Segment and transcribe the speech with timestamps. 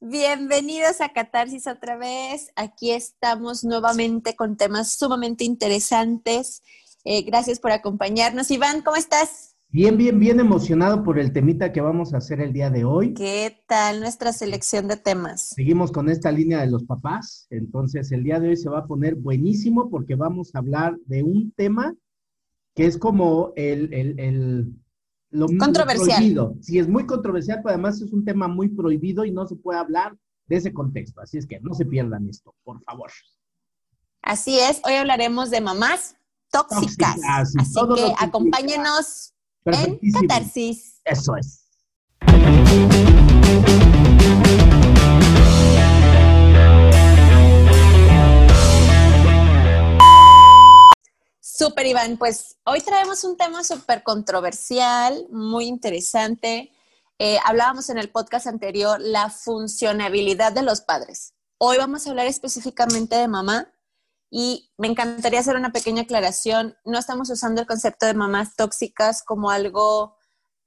[0.00, 2.52] Bienvenidos a Catarsis otra vez.
[2.54, 6.62] Aquí estamos nuevamente con temas sumamente interesantes.
[7.04, 8.48] Eh, gracias por acompañarnos.
[8.52, 9.56] Iván, ¿cómo estás?
[9.70, 13.12] Bien, bien, bien emocionado por el temita que vamos a hacer el día de hoy.
[13.12, 15.48] ¿Qué tal nuestra selección de temas?
[15.56, 17.48] Seguimos con esta línea de los papás.
[17.50, 21.24] Entonces, el día de hoy se va a poner buenísimo porque vamos a hablar de
[21.24, 21.96] un tema
[22.76, 24.72] que es como el, el, el
[25.30, 26.18] lo controversial.
[26.18, 26.54] Prohibido.
[26.60, 29.78] Sí, es muy controversial, pero además es un tema muy prohibido y no se puede
[29.78, 31.20] hablar de ese contexto.
[31.20, 33.10] Así es que no se pierdan esto, por favor.
[34.22, 36.16] Así es, hoy hablaremos de mamás
[36.50, 37.18] tóxicas.
[37.28, 37.56] Así
[37.94, 41.00] que acompáñenos en Catarsis.
[41.04, 41.64] Eso es.
[51.58, 56.70] Super Iván, pues hoy traemos un tema súper controversial, muy interesante.
[57.18, 61.34] Eh, hablábamos en el podcast anterior la funcionabilidad de los padres.
[61.58, 63.72] Hoy vamos a hablar específicamente de mamá
[64.30, 66.76] y me encantaría hacer una pequeña aclaración.
[66.84, 70.16] No estamos usando el concepto de mamás tóxicas como algo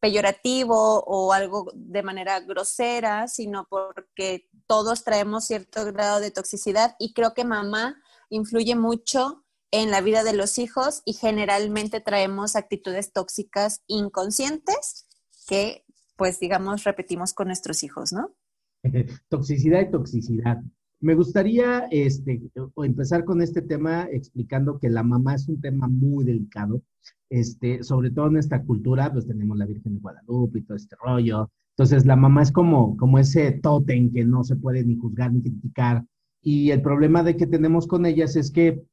[0.01, 7.13] peyorativo o algo de manera grosera, sino porque todos traemos cierto grado de toxicidad y
[7.13, 7.95] creo que mamá
[8.29, 15.07] influye mucho en la vida de los hijos y generalmente traemos actitudes tóxicas inconscientes
[15.47, 15.85] que,
[16.17, 18.35] pues, digamos, repetimos con nuestros hijos, ¿no?
[19.29, 20.61] toxicidad y toxicidad.
[20.99, 22.41] Me gustaría este,
[22.77, 26.83] empezar con este tema explicando que la mamá es un tema muy delicado,
[27.29, 30.95] este, sobre todo en esta cultura, pues tenemos la Virgen de Guadalupe y todo este
[31.03, 31.49] rollo.
[31.75, 35.41] Entonces, la mamá es como, como ese tótem que no se puede ni juzgar ni
[35.41, 36.05] criticar.
[36.43, 38.83] Y el problema de que tenemos con ellas es que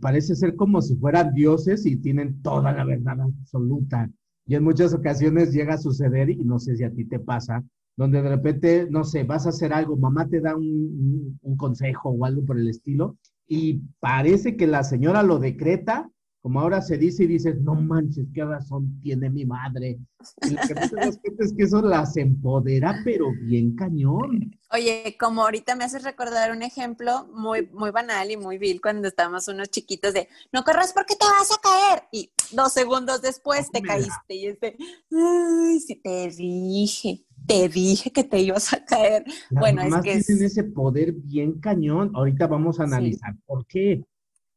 [0.00, 4.10] parece ser como si fueran dioses y tienen toda la verdad absoluta.
[4.46, 7.62] Y en muchas ocasiones llega a suceder, y no sé si a ti te pasa,
[7.96, 12.10] donde de repente, no sé, vas a hacer algo, mamá te da un, un consejo
[12.10, 16.10] o algo por el estilo, y parece que la señora lo decreta
[16.42, 20.00] como ahora se dice y dices, no manches, qué razón tiene mi madre.
[20.42, 21.02] Y lo que no
[21.38, 24.50] es que eso las empodera, pero bien cañón.
[24.72, 29.06] Oye, como ahorita me haces recordar un ejemplo muy, muy banal y muy vil cuando
[29.06, 32.02] estábamos unos chiquitos de, no corras porque te vas a caer.
[32.10, 34.76] Y dos segundos después te caíste y este,
[35.12, 39.24] ay, sí te dije, te dije que te ibas a caer.
[39.50, 42.10] bueno, es que tienen ese poder bien cañón.
[42.16, 44.04] Ahorita vamos a analizar por qué.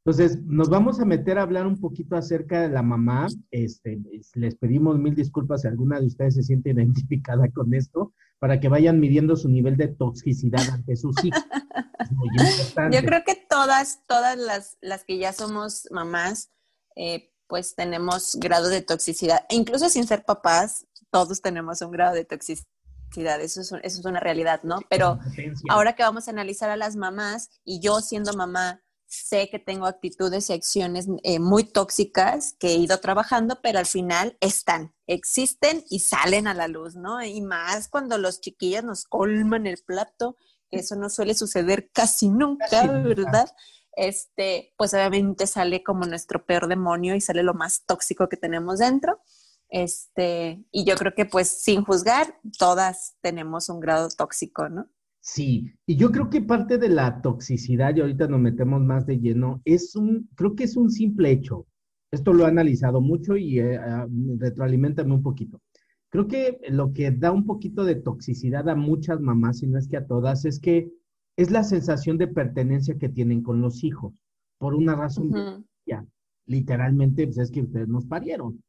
[0.05, 3.25] Entonces, nos vamos a meter a hablar un poquito acerca de la mamá.
[3.49, 3.99] Este,
[4.35, 8.69] les pedimos mil disculpas si alguna de ustedes se siente identificada con esto, para que
[8.69, 11.43] vayan midiendo su nivel de toxicidad ante sus hijos.
[12.91, 16.51] Yo creo que todas, todas las, las que ya somos mamás,
[16.95, 19.39] eh, pues tenemos grado de toxicidad.
[19.49, 23.41] E incluso sin ser papás, todos tenemos un grado de toxicidad.
[23.41, 24.81] Eso es, eso es una realidad, ¿no?
[24.87, 25.17] Pero
[25.67, 28.83] ahora que vamos a analizar a las mamás y yo siendo mamá,
[29.23, 33.85] sé que tengo actitudes y acciones eh, muy tóxicas que he ido trabajando, pero al
[33.85, 37.23] final están, existen y salen a la luz, ¿no?
[37.23, 40.37] Y más cuando los chiquillos nos colman el plato,
[40.69, 43.49] que eso no suele suceder casi nunca, ¿verdad?
[43.95, 48.79] Este, pues obviamente sale como nuestro peor demonio y sale lo más tóxico que tenemos
[48.79, 49.21] dentro.
[49.69, 54.89] Este, y yo creo que pues sin juzgar, todas tenemos un grado tóxico, ¿no?
[55.27, 59.19] Sí, y yo creo que parte de la toxicidad, y ahorita nos metemos más de
[59.19, 61.65] lleno, es un, creo que es un simple hecho.
[62.11, 65.59] Esto lo he analizado mucho y eh, ah, retroalimentame un poquito.
[66.09, 69.87] Creo que lo que da un poquito de toxicidad a muchas mamás, y no es
[69.87, 70.91] que a todas, es que
[71.37, 74.13] es la sensación de pertenencia que tienen con los hijos,
[74.59, 76.05] por una razón, ya,
[76.45, 78.61] literalmente, pues es que ustedes nos parieron.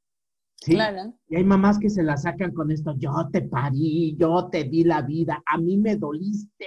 [0.64, 1.14] Claro.
[1.28, 4.84] Y hay mamás que se la sacan con esto, yo te parí, yo te di
[4.84, 6.66] la vida, a mí me doliste.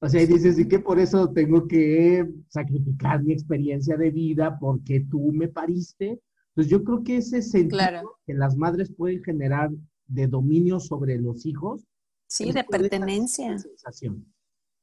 [0.00, 4.58] O sea, y dices, ¿y que por eso tengo que sacrificar mi experiencia de vida
[4.58, 6.20] porque tú me pariste?
[6.54, 9.70] Pues yo creo que ese sentido que las madres pueden generar
[10.06, 11.86] de dominio sobre los hijos.
[12.26, 13.56] Sí, de pertenencia.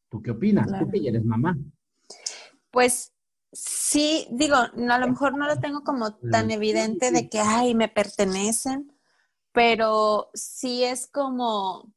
[0.10, 0.68] ¿Tú qué opinas?
[0.80, 1.58] Tú que eres mamá.
[2.72, 3.14] Pues
[3.52, 7.90] sí, digo, a lo mejor no lo tengo como tan evidente de que, ay, me
[7.90, 8.92] pertenecen,
[9.52, 11.94] pero sí es como,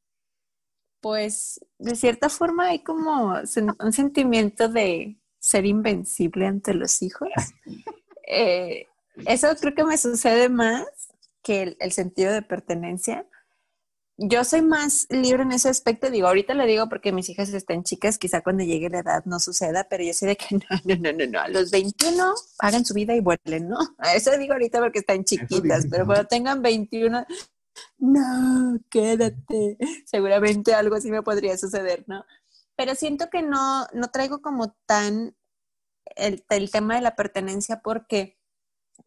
[1.01, 3.35] pues, de cierta forma hay como
[3.81, 7.29] un sentimiento de ser invencible ante los hijos.
[8.27, 8.87] Eh,
[9.27, 10.87] eso creo que me sucede más
[11.43, 13.27] que el sentido de pertenencia
[14.17, 17.83] yo soy más libre en ese aspecto, digo, ahorita le digo porque mis hijas están
[17.83, 20.97] chicas, quizá cuando llegue la edad no suceda, pero yo sé de que no, no,
[20.97, 23.79] no, no, no, a los 21 hagan su vida y vuelen, ¿no?
[23.99, 27.27] A eso digo ahorita porque están chiquitas, pero cuando tengan 21,
[27.99, 29.79] no, quédate.
[30.05, 32.25] Seguramente algo así me podría suceder, ¿no?
[32.77, 35.37] Pero siento que no, no traigo como tan
[36.17, 38.39] el, el tema de la pertenencia porque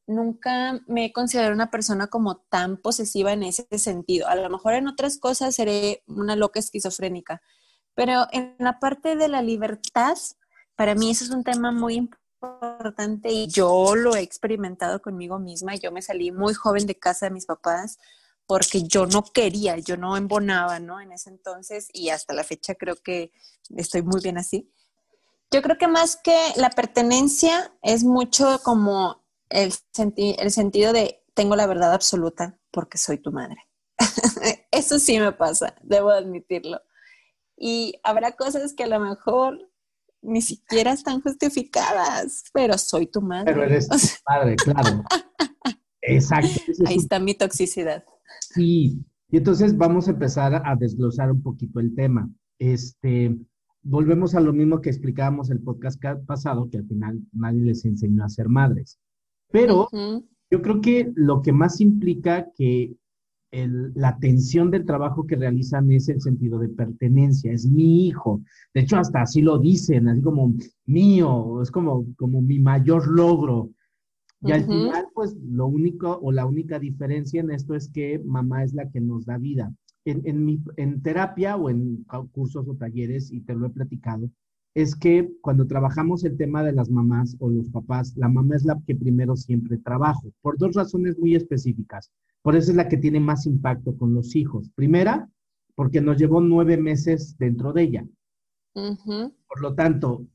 [0.05, 4.27] nunca me he considerado una persona como tan posesiva en ese sentido.
[4.27, 7.41] A lo mejor en otras cosas seré una loca esquizofrénica,
[7.93, 10.17] pero en la parte de la libertad,
[10.75, 15.75] para mí eso es un tema muy importante y yo lo he experimentado conmigo misma.
[15.75, 17.97] Yo me salí muy joven de casa de mis papás
[18.45, 21.01] porque yo no quería, yo no embonaba, ¿no?
[21.01, 23.31] En ese entonces y hasta la fecha creo que
[23.75, 24.71] estoy muy bien así.
[25.51, 29.73] Yo creo que más que la pertenencia es mucho como el,
[30.17, 33.57] el sentido de tengo la verdad absoluta porque soy tu madre.
[34.71, 36.81] Eso sí me pasa, debo admitirlo.
[37.55, 39.59] Y habrá cosas que a lo mejor
[40.21, 43.53] ni siquiera están justificadas, pero soy tu madre.
[43.53, 43.97] Pero eres tu
[44.27, 45.03] madre, claro.
[46.01, 46.49] Exacto.
[46.85, 48.03] Ahí está mi toxicidad.
[48.41, 52.29] Sí, y entonces vamos a empezar a desglosar un poquito el tema.
[52.59, 53.35] Este,
[53.83, 58.23] volvemos a lo mismo que explicábamos el podcast pasado, que al final nadie les enseñó
[58.23, 58.99] a ser madres.
[59.51, 59.89] Pero
[60.49, 62.95] yo creo que lo que más implica que
[63.51, 68.41] la atención del trabajo que realizan es el sentido de pertenencia, es mi hijo.
[68.73, 70.53] De hecho, hasta así lo dicen, así como
[70.85, 73.71] mío, es como, como mi mayor logro.
[74.41, 78.63] Y al final, pues lo único o la única diferencia en esto es que mamá
[78.63, 79.73] es la que nos da vida.
[80.05, 84.29] En, en, mi, en terapia o en cursos o talleres, y te lo he platicado,
[84.77, 88.63] es que cuando trabajamos el tema de las mamás o los papás, la mamá es
[88.63, 92.11] la que primero siempre trabajo, por dos razones muy específicas.
[92.43, 94.69] Por eso es la que tiene más impacto con los hijos.
[94.75, 95.27] Primera,
[95.73, 98.07] porque nos llevó nueve meses dentro de ella.
[99.47, 100.27] Por lo tanto,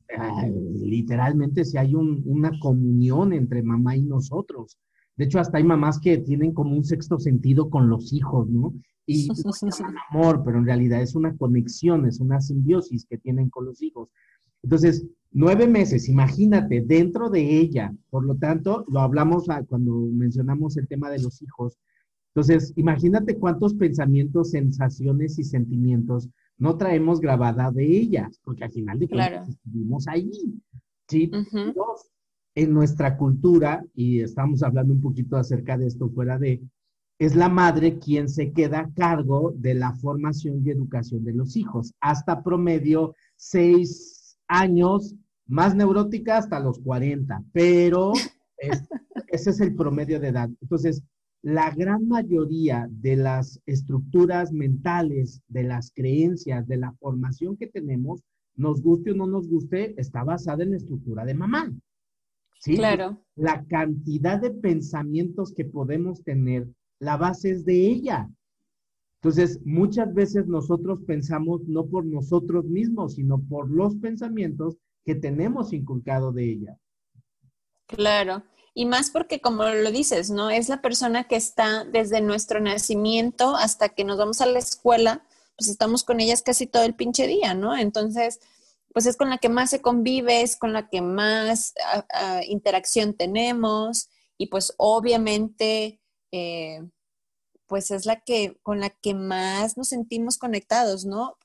[0.75, 4.77] literalmente si hay una comunión entre mamá y nosotros.
[5.15, 8.73] De hecho, hasta hay mamás que tienen como un sexto sentido con los hijos, ¿no?
[9.05, 13.17] Y no se llaman amor, pero en realidad es una conexión, es una simbiosis que
[13.17, 14.09] tienen con los hijos.
[14.63, 17.93] Entonces, nueve meses, imagínate, dentro de ella.
[18.09, 21.77] Por lo tanto, lo hablamos cuando mencionamos el tema de los hijos.
[22.33, 28.99] Entonces, imagínate cuántos pensamientos, sensaciones y sentimientos no traemos grabada de ellas, porque al final
[28.99, 30.31] de cuentas estuvimos ahí.
[31.07, 31.29] ¿sí?
[32.55, 36.61] en nuestra cultura, y estamos hablando un poquito acerca de esto fuera de,
[37.19, 41.55] es la madre quien se queda a cargo de la formación y educación de los
[41.55, 44.12] hijos, hasta promedio seis,
[44.47, 45.15] años,
[45.47, 48.13] más neurótica hasta los 40, pero
[49.27, 50.49] ese es el promedio de edad.
[50.61, 51.03] Entonces,
[51.43, 58.23] la gran mayoría de las estructuras mentales, de las creencias, de la formación que tenemos,
[58.55, 61.73] nos guste o no nos guste, está basada en la estructura de mamá.
[62.59, 62.77] ¿sí?
[62.77, 63.21] Claro.
[63.35, 66.67] La cantidad de pensamientos que podemos tener,
[66.99, 68.29] la base es de ella.
[69.23, 74.75] Entonces, muchas veces nosotros pensamos no por nosotros mismos, sino por los pensamientos
[75.05, 76.77] que tenemos inculcado de ella.
[77.87, 78.43] Claro.
[78.73, 80.49] Y más porque, como lo dices, ¿no?
[80.49, 85.23] Es la persona que está desde nuestro nacimiento hasta que nos vamos a la escuela,
[85.57, 87.77] pues estamos con ellas casi todo el pinche día, ¿no?
[87.77, 88.41] Entonces,
[88.93, 92.41] pues es con la que más se convive, es con la que más ah, ah,
[92.45, 96.01] interacción tenemos y pues obviamente
[96.33, 96.81] eh,
[97.73, 101.39] pues es la que con la que más nos sentimos conectados, ¿no?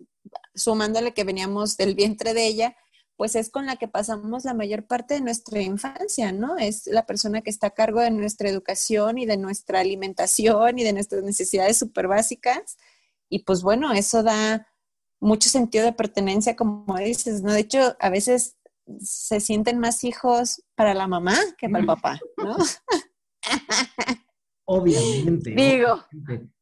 [0.54, 2.76] Sumándole que veníamos del vientre de ella,
[3.16, 6.58] pues es con la que pasamos la mayor parte de nuestra infancia, ¿no?
[6.58, 10.84] Es la persona que está a cargo de nuestra educación y de nuestra alimentación y
[10.84, 12.76] de nuestras necesidades súper básicas.
[13.30, 14.68] Y pues bueno, eso da
[15.20, 17.54] mucho sentido de pertenencia, como dices, ¿no?
[17.54, 18.58] De hecho, a veces
[19.00, 22.54] se sienten más hijos para la mamá que para el papá, ¿no?
[24.70, 25.54] Obviamente.
[25.54, 25.96] Digo.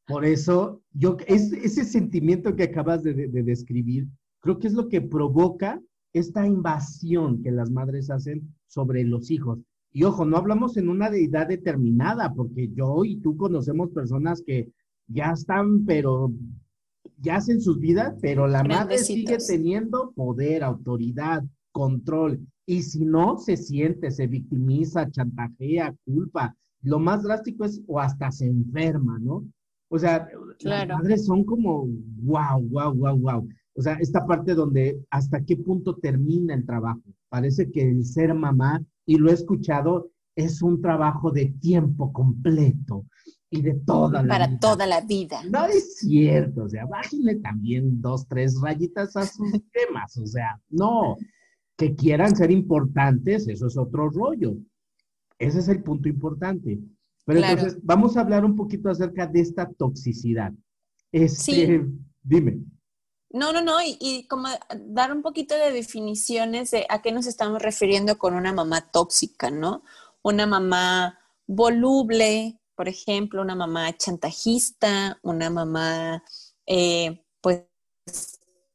[0.07, 4.07] Por eso, yo, es, ese sentimiento que acabas de, describir,
[4.41, 5.83] creo que es lo que provoca
[6.13, 9.59] esta invasión que las madres hacen sobre los hijos.
[9.93, 14.71] Y ojo, no hablamos en una deidad determinada, porque yo y tú conocemos personas que
[15.09, 16.33] ya están, pero
[17.19, 22.39] ya hacen sus vidas, pero la madre sigue teniendo poder, autoridad, control.
[22.67, 28.31] Y si no, se siente, se victimiza, chantajea, culpa, lo más drástico es o hasta
[28.31, 29.45] se enferma, ¿no?
[29.89, 30.29] O sea,
[30.61, 31.89] las madres son como,
[32.23, 33.49] wow, wow, wow, wow.
[33.75, 37.03] O sea, esta parte donde hasta qué punto termina el trabajo.
[37.29, 43.05] Parece que el ser mamá, y lo he escuchado, es un trabajo de tiempo completo
[43.51, 45.43] y de toda la Para toda la vida.
[45.51, 50.61] No es cierto, o sea, bájenle también dos, tres rayitas a sus temas, o sea,
[50.69, 51.17] no,
[51.77, 54.57] que quieran ser importantes, eso es otro rollo,
[55.39, 56.79] ese es el punto importante.
[57.25, 60.53] Pero entonces, vamos a hablar un poquito acerca de esta toxicidad.
[61.11, 61.81] Este, sí.
[62.23, 62.61] Dime.
[63.31, 64.49] No, no, no, y, y, como
[64.87, 69.51] dar un poquito de definiciones de a qué nos estamos refiriendo con una mamá tóxica,
[69.51, 69.83] ¿no?
[70.23, 76.23] Una mamá voluble, por ejemplo, una mamá chantajista, una mamá,
[76.67, 77.65] eh, pues,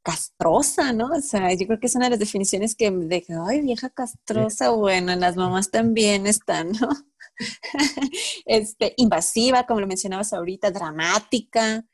[0.04, 1.08] castrosa, ¿no?
[1.08, 3.90] O sea, yo creo que es una de las definiciones que me deja, ay, vieja
[3.90, 6.90] castrosa, bueno, las mamás también están, ¿no?
[8.46, 11.86] este, invasiva, como lo mencionabas ahorita, dramática,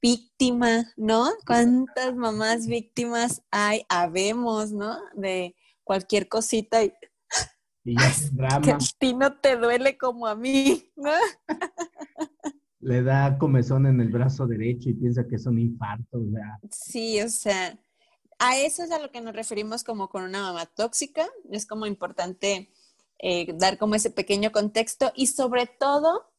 [0.00, 1.30] víctima, ¿no?
[1.46, 4.98] ¿Cuántas mamás víctimas hay, habemos, ¿no?
[5.14, 6.92] De cualquier cosita y,
[7.84, 8.60] y ya drama.
[8.60, 11.12] Que a ti no te duele como a mí, ¿no?
[12.80, 16.58] Le da comezón en el brazo derecho y piensa que es un infarto, o sea.
[16.70, 17.78] Sí, o sea,
[18.38, 21.28] a eso es a lo que nos referimos como con una mamá tóxica.
[21.50, 22.72] Es como importante
[23.18, 26.32] eh, dar como ese pequeño contexto y sobre todo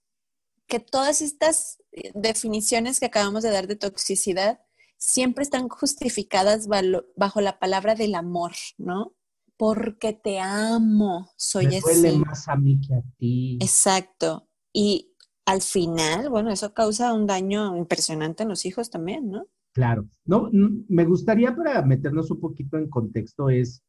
[0.66, 4.62] que todas estas eh, definiciones que acabamos de dar de toxicidad
[4.98, 9.14] siempre están justificadas bajo la palabra del amor, ¿no?
[9.58, 13.60] Porque te amo, soy Me duele más a mí que a ti.
[13.62, 14.48] Exacto.
[14.74, 15.11] Y
[15.46, 19.48] al final, bueno, eso causa un daño impresionante en los hijos también, ¿no?
[19.74, 20.08] Claro.
[20.26, 23.84] No, me gustaría para meternos un poquito en contexto es,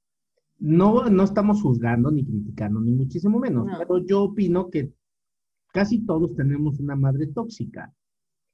[0.58, 4.92] no, no estamos juzgando ni criticando, ni muchísimo menos, pero yo opino que
[5.72, 7.92] casi todos tenemos una madre tóxica,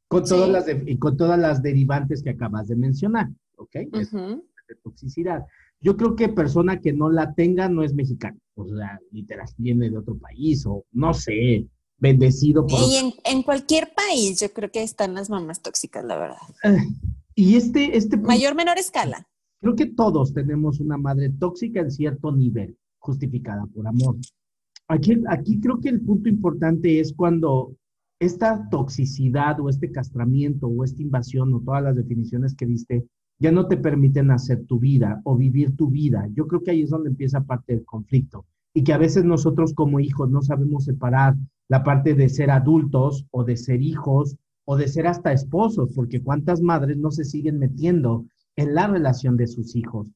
[0.08, 0.66] con, todas, las
[0.98, 3.72] con todas las derivantes que acabas de mencionar, ¿ok?
[4.68, 5.46] de toxicidad.
[5.80, 9.90] Yo creo que persona que no la tenga no es mexicana, o sea, literal, viene
[9.90, 11.66] de otro país o no sé,
[11.98, 12.78] bendecido por...
[12.80, 16.38] Y en, cualquier país yo creo que están las mamás tóxicas, la verdad.
[16.64, 16.78] Eh,
[17.34, 18.16] y este, este...
[18.16, 19.26] Mayor, menor escala.
[19.60, 24.16] Creo que todos tenemos una madre tóxica en cierto nivel, justificada por amor.
[24.86, 27.74] Aquí, aquí creo que el punto importante es cuando
[28.20, 33.06] esta toxicidad o este castramiento o esta invasión o todas las definiciones que diste
[33.38, 36.28] ya no te permiten hacer tu vida o vivir tu vida.
[36.34, 39.74] Yo creo que ahí es donde empieza parte del conflicto y que a veces nosotros
[39.74, 41.36] como hijos no sabemos separar
[41.68, 46.22] la parte de ser adultos o de ser hijos o de ser hasta esposos, porque
[46.22, 50.10] cuántas madres no se siguen metiendo en la relación de sus hijos.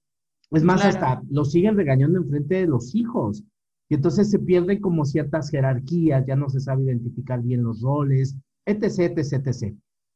[0.51, 3.43] Es más, hasta los siguen regañando en frente de los hijos.
[3.89, 8.37] Y entonces se pierden como ciertas jerarquías, ya no se sabe identificar bien los roles,
[8.67, 9.75] etc., etc., etc.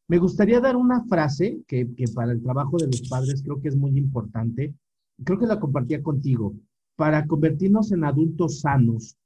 [0.09, 3.69] Me gustaría dar una frase que, que para el trabajo de los padres creo que
[3.69, 4.75] es muy importante.
[5.25, 6.55] Creo que la compartía contigo.
[6.97, 9.17] Para convertirnos en adultos sanos,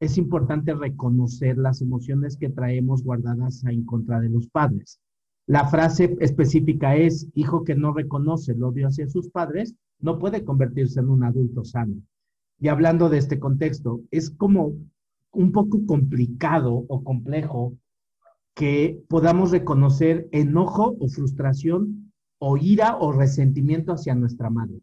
[0.00, 5.00] es importante reconocer las emociones que traemos guardadas en contra de los padres.
[5.46, 10.44] La frase específica es, hijo que no reconoce el odio hacia sus padres, no puede
[10.44, 11.94] convertirse en un adulto sano.
[12.58, 14.74] Y hablando de este contexto, es como
[15.32, 17.76] un poco complicado o complejo
[18.54, 24.80] que podamos reconocer enojo o frustración o ira o resentimiento hacia nuestra madre.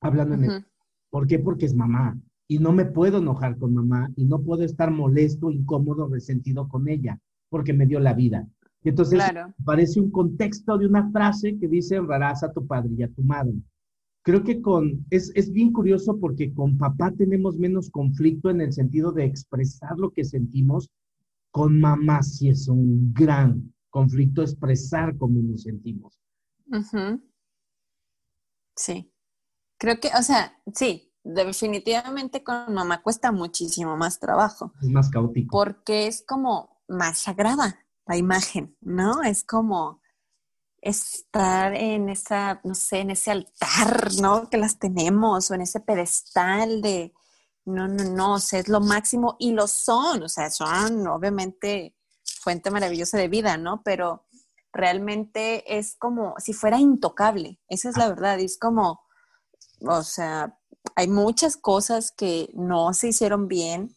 [0.00, 0.64] Hablando en
[1.10, 1.38] ¿Por qué?
[1.38, 2.16] Porque es mamá
[2.52, 6.88] y no me puedo enojar con mamá y no puedo estar molesto, incómodo, resentido con
[6.88, 7.18] ella
[7.48, 8.46] porque me dio la vida.
[8.84, 9.22] Y entonces
[9.64, 13.22] parece un contexto de una frase que dice honrarás a tu padre y a tu
[13.22, 13.54] madre
[14.22, 18.72] creo que con, es, es, bien curioso porque con papá tenemos menos conflicto en el
[18.72, 20.90] sentido de expresar lo que sentimos.
[21.50, 26.18] Con mamá sí es un gran conflicto expresar cómo nos sentimos.
[28.76, 29.10] Sí.
[29.78, 34.72] Creo que, o sea, sí, definitivamente con mamá cuesta muchísimo más trabajo.
[34.82, 35.50] Es más caótico.
[35.50, 39.22] Porque es como más sagrada la imagen, ¿no?
[39.22, 40.02] Es como,
[40.82, 44.50] estar en esa, no sé, en ese altar, ¿no?
[44.50, 47.14] Que las tenemos, o en ese pedestal de,
[47.64, 51.94] no, no, no, o sea, es lo máximo y lo son, o sea, son obviamente
[52.40, 53.82] fuente maravillosa de vida, ¿no?
[53.84, 54.26] Pero
[54.72, 59.02] realmente es como si fuera intocable, esa es la verdad, es como,
[59.82, 60.58] o sea,
[60.96, 63.94] hay muchas cosas que no se hicieron bien,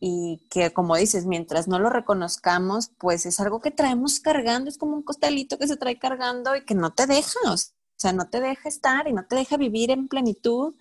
[0.00, 4.78] y que como dices, mientras no lo reconozcamos, pues es algo que traemos cargando, es
[4.78, 7.56] como un costalito que se trae cargando y que no te deja, o
[7.96, 10.74] sea, no te deja estar y no te deja vivir en plenitud,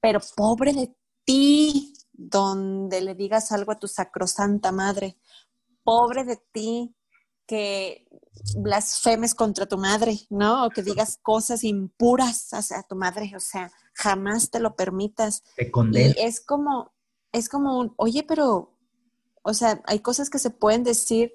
[0.00, 5.18] pero pobre de ti, donde le digas algo a tu sacrosanta madre,
[5.82, 6.94] pobre de ti
[7.46, 8.06] que
[8.56, 10.66] blasfemes contra tu madre, ¿no?
[10.66, 15.42] O que digas cosas impuras hacia tu madre, o sea, jamás te lo permitas.
[15.56, 16.92] Te y es como,
[17.32, 18.76] es como un, oye, pero,
[19.42, 21.32] o sea, hay cosas que se pueden decir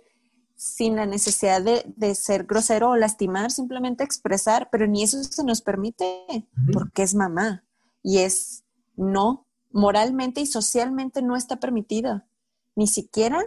[0.56, 5.62] sin la necesidad de, ser grosero o lastimar, simplemente expresar, pero ni eso se nos
[5.62, 6.26] permite
[6.72, 7.66] porque es mamá.
[8.02, 8.64] Y es
[8.96, 12.24] no, moralmente y socialmente no está permitido,
[12.76, 13.44] ni siquiera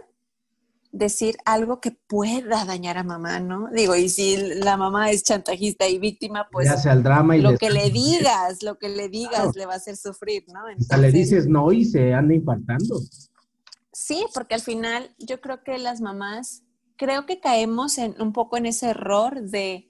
[0.91, 3.69] decir algo que pueda dañar a mamá, ¿no?
[3.71, 7.57] Digo, y si la mamá es chantajista y víctima, pues ya el drama y lo
[7.57, 10.67] que le digas, lo que le digas le va a hacer sufrir, ¿no?
[10.67, 12.99] Entonces, le dices no y se anda infartando.
[13.93, 16.63] Sí, porque al final yo creo que las mamás,
[16.95, 19.89] creo que caemos en un poco en ese error de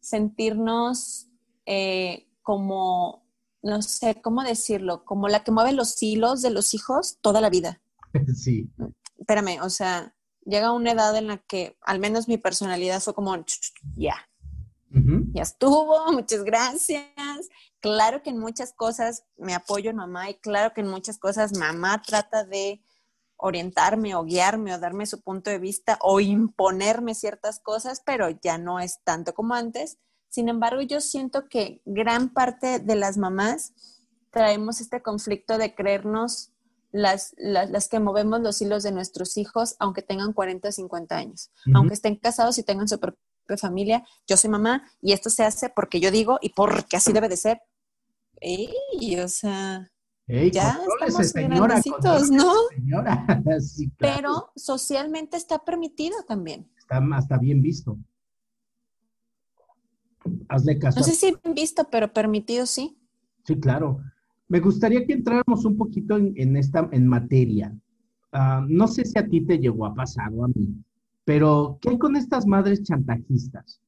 [0.00, 1.28] sentirnos
[1.66, 3.24] eh, como,
[3.62, 7.50] no sé cómo decirlo, como la que mueve los hilos de los hijos toda la
[7.50, 7.80] vida.
[8.34, 8.68] Sí.
[9.18, 13.36] Espérame, o sea, llega una edad en la que al menos mi personalidad fue como,
[13.96, 14.28] ya,
[15.32, 17.04] ya estuvo, muchas gracias.
[17.80, 21.56] Claro que en muchas cosas me apoyo en mamá y claro que en muchas cosas
[21.56, 22.82] mamá trata de
[23.36, 28.58] orientarme o guiarme o darme su punto de vista o imponerme ciertas cosas, pero ya
[28.58, 29.98] no es tanto como antes.
[30.28, 33.72] Sin embargo, yo siento que gran parte de las mamás
[34.30, 36.52] traemos este conflicto de creernos
[36.92, 41.50] las, las, que movemos los hilos de nuestros hijos, aunque tengan 40 o 50 años,
[41.74, 44.04] aunque estén casados y tengan su propia familia.
[44.26, 47.36] Yo soy mamá y esto se hace porque yo digo y porque así debe de
[47.36, 47.62] ser.
[48.40, 49.90] y o sea,
[50.52, 51.82] ya estamos señora,
[52.30, 52.54] ¿no?
[53.98, 56.70] Pero socialmente está permitido también.
[56.78, 57.98] Está hasta bien visto.
[60.48, 61.00] Hazle caso.
[61.00, 62.98] No sé si bien visto, pero permitido sí.
[63.44, 64.00] Sí, claro.
[64.50, 67.72] Me gustaría que entráramos un poquito en, esta en materia.
[68.32, 70.74] Ah, no sé si a ti te llegó a pasar o a mí,
[71.24, 73.80] pero ¿qué hay con estas madres chantajistas?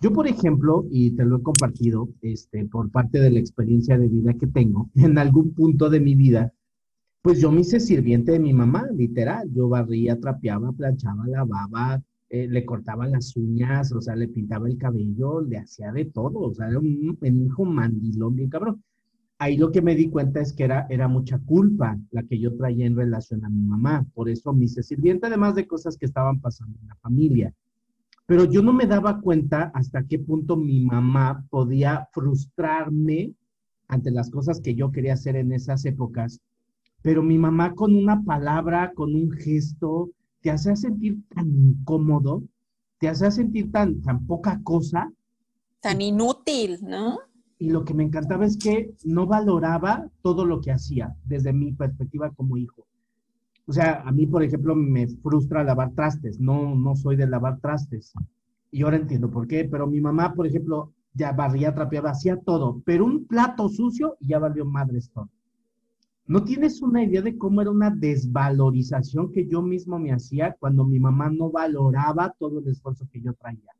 [0.00, 4.06] Yo, por ejemplo, y te lo he compartido este, por parte de la experiencia de
[4.06, 6.52] vida que tengo, en algún punto de mi vida,
[7.20, 9.50] pues yo me hice sirviente de mi mamá, literal.
[9.52, 14.78] Yo barría, trapeaba, planchaba, lavaba, eh, le cortaba las uñas, o sea, le pintaba el
[14.78, 18.80] cabello, le hacía de todo, o sea, era un, un hijo mandilón bien cabrón
[19.38, 22.56] ahí lo que me di cuenta es que era, era mucha culpa la que yo
[22.56, 24.06] traía en relación a mi mamá.
[24.14, 27.54] Por eso me hice sirviente, además de cosas que estaban pasando en la familia.
[28.26, 33.34] Pero yo no me daba cuenta hasta qué punto mi mamá podía frustrarme
[33.88, 36.40] ante las cosas que yo quería hacer en esas épocas.
[37.02, 42.44] Pero mi mamá con una palabra, con un gesto, te hacía sentir tan incómodo,
[42.98, 45.12] te hacía sentir tan, tan poca cosa.
[45.80, 47.18] Tan inútil, ¿no?
[47.64, 51.72] Y lo que me encantaba es que no valoraba todo lo que hacía desde mi
[51.72, 52.86] perspectiva como hijo.
[53.66, 56.38] O sea, a mí, por ejemplo, me frustra lavar trastes.
[56.38, 58.12] No, no soy de lavar trastes.
[58.70, 59.64] Y ahora entiendo por qué.
[59.64, 62.82] Pero mi mamá, por ejemplo, ya barría, trapeaba, hacía todo.
[62.84, 65.30] Pero un plato sucio y ya valió madre todo.
[66.26, 70.84] No tienes una idea de cómo era una desvalorización que yo mismo me hacía cuando
[70.84, 73.72] mi mamá no valoraba todo el esfuerzo que yo traía.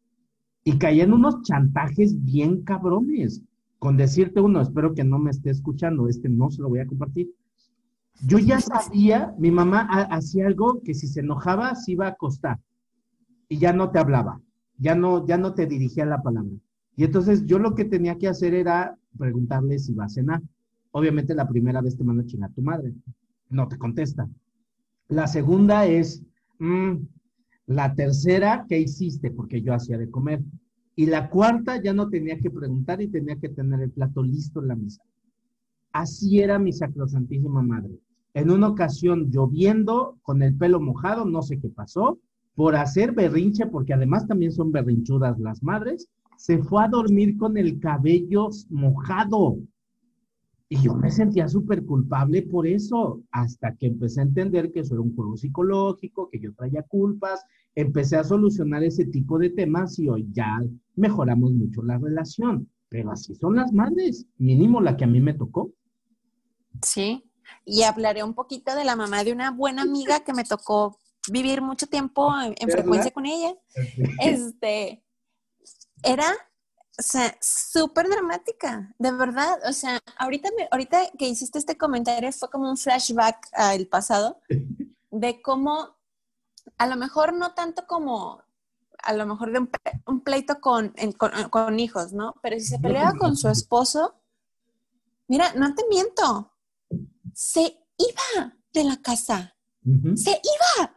[0.65, 3.43] Y caía en unos chantajes bien cabrones
[3.85, 6.87] con decirte uno, espero que no me esté escuchando, este no se lo voy a
[6.87, 7.31] compartir.
[8.27, 12.59] Yo ya sabía, mi mamá hacía algo que si se enojaba se iba a acostar
[13.47, 14.41] y ya no te hablaba,
[14.79, 16.57] ya no, ya no te dirigía la palabra.
[16.97, 20.41] Y entonces yo lo que tenía que hacer era preguntarle si va a cenar.
[20.93, 22.95] Obviamente la primera vez te manda a tu madre,
[23.51, 24.27] no te contesta.
[25.09, 26.23] La segunda es,
[26.59, 26.95] mm,
[27.67, 29.31] la tercera, ¿qué hiciste?
[29.31, 30.41] Porque yo hacía de comer.
[30.97, 34.61] Y la cuarta ya no tenía que preguntar y tenía que tener el plato listo
[34.61, 35.03] en la mesa.
[35.93, 37.99] Así era mi sacrosantísima madre.
[38.35, 42.19] En una ocasión lloviendo, con el pelo mojado, no sé qué pasó,
[42.55, 47.57] por hacer berrinche, porque además también son berrinchudas las madres, se fue a dormir con
[47.57, 49.59] el cabello mojado.
[50.75, 54.95] Y yo me sentía súper culpable por eso, hasta que empecé a entender que eso
[54.95, 57.45] era un juego psicológico, que yo traía culpas,
[57.77, 60.61] empecé a solucionar ese tipo de temas y hoy ya
[60.97, 62.69] mejoramos mucho la relación.
[62.89, 65.71] Pero así son las madres, mínimo la que a mí me tocó.
[66.83, 67.23] Sí,
[67.65, 70.99] y hablaré un poquito de la mamá de una buena amiga que me tocó
[71.31, 73.55] vivir mucho tiempo en, frecuencia con ella.
[74.21, 75.05] Este,
[76.03, 76.27] era,
[76.97, 79.59] o sea, súper dramática, de verdad.
[79.69, 84.41] O sea, ahorita, ahorita que hiciste este comentario fue como un flashback al pasado
[85.11, 85.97] de cómo
[86.79, 88.43] a lo mejor no tanto como
[88.99, 89.59] a lo mejor de
[90.07, 90.95] un, pleito con,
[91.51, 92.35] con, hijos, ¿no?
[92.43, 94.15] Pero si se peleaba con su esposo,
[95.29, 96.51] mira, no te miento,
[97.35, 99.55] se iba de la casa,
[100.17, 100.95] se iba.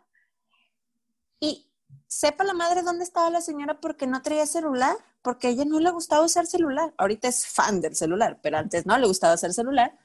[1.42, 1.70] Y
[2.08, 5.80] sepa la madre dónde estaba la señora porque no traía celular, porque a ella no
[5.80, 6.94] le gustaba usar celular.
[6.98, 9.98] Ahorita es fan del celular, pero antes no le gustaba usar celular.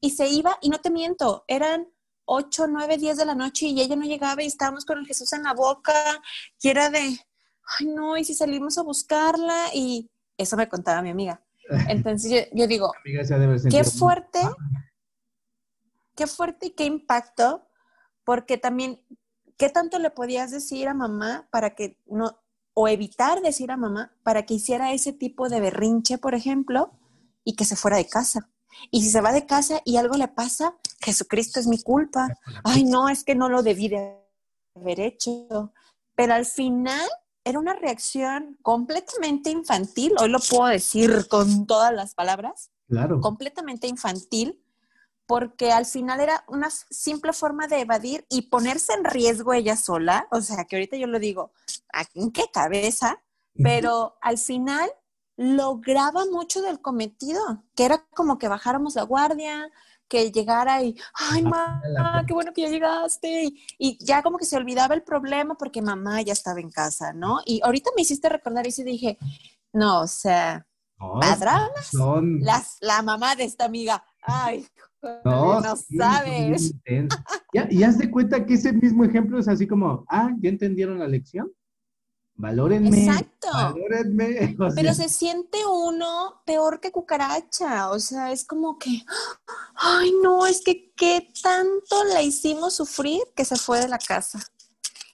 [0.00, 1.88] Y se iba, y no te miento, eran
[2.26, 5.32] 8, 9, 10 de la noche y ella no llegaba y estábamos con el Jesús
[5.32, 6.20] en la boca
[6.60, 11.10] y era de, ay no, y si salimos a buscarla y eso me contaba mi
[11.10, 11.40] amiga.
[11.88, 12.92] Entonces yo, digo,
[13.70, 14.40] qué fuerte,
[16.14, 17.68] qué fuerte y qué impacto,
[18.24, 19.00] porque también
[19.56, 22.38] ¿qué tanto le podías decir a mamá para que no,
[22.78, 26.92] o evitar decir a mamá para que hiciera ese tipo de berrinche, por ejemplo,
[27.42, 28.50] y que se fuera de casa?
[28.90, 32.28] Y si se va de casa y algo le pasa, Jesucristo es mi culpa.
[32.64, 34.20] Ay, no, es que no lo debí de
[34.74, 35.72] haber hecho.
[36.14, 37.08] Pero al final
[37.44, 43.20] era una reacción completamente infantil, hoy lo puedo decir con todas las palabras, claro.
[43.20, 44.60] completamente infantil,
[45.26, 50.28] porque al final era una simple forma de evadir y ponerse en riesgo ella sola,
[50.30, 51.52] o sea, que ahorita yo lo digo,
[52.14, 53.20] ¿en qué cabeza?
[53.54, 54.90] Pero al final
[55.36, 59.70] lograba mucho del cometido, que era como que bajáramos la guardia,
[60.08, 63.52] que llegara y, ay, mamá, qué bueno que ya llegaste.
[63.78, 67.40] Y, ya como que se olvidaba el problema porque mamá ya estaba en casa, ¿no?
[67.44, 69.18] Y ahorita me hiciste recordar eso y dije,
[69.72, 70.66] no, o sea,
[72.40, 74.66] las, la mamá de esta amiga, ay,
[75.24, 75.62] no,
[75.98, 76.74] sabes.
[77.70, 81.08] y haz de cuenta que ese mismo ejemplo es así como, ah, ¿ya entendieron la
[81.08, 81.50] lección?
[82.38, 83.06] Valórenme.
[83.06, 83.48] Exacto.
[83.52, 84.56] Valórenme.
[84.74, 87.90] Pero se siente uno peor que cucaracha.
[87.90, 89.02] O sea, es como que,
[89.74, 94.40] ay, no, es que qué tanto la hicimos sufrir que se fue de la casa.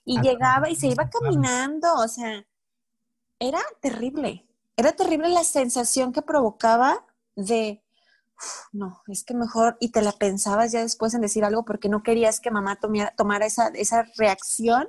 [0.04, 1.94] Y llegaba y se iba caminando.
[1.94, 2.44] O sea,
[3.38, 4.44] era terrible.
[4.76, 7.84] Era terrible la sensación que provocaba de,
[8.72, 12.02] no, es que mejor, y te la pensabas ya después en decir algo porque no
[12.02, 12.78] querías que mamá
[13.16, 14.88] tomara esa, esa reacción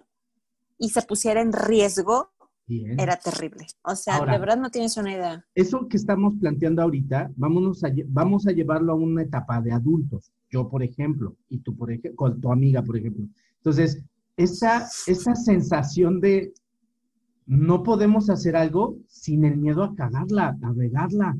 [0.78, 2.32] y se pusiera en riesgo,
[2.98, 3.68] era terrible.
[3.84, 5.46] O sea, de verdad no tienes una idea.
[5.54, 10.32] Eso que estamos planteando ahorita, vámonos a, vamos a llevarlo a una etapa de adultos.
[10.50, 13.26] Yo, por ejemplo, y tú, por ejemplo, con tu amiga, por ejemplo.
[13.58, 14.02] Entonces,
[14.38, 16.54] esa, esa sensación de
[17.46, 21.38] no podemos hacer algo sin el miedo a cagarla, a regarla.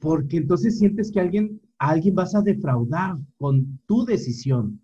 [0.00, 4.80] Porque entonces sientes que alguien, a alguien vas a defraudar con tu decisión.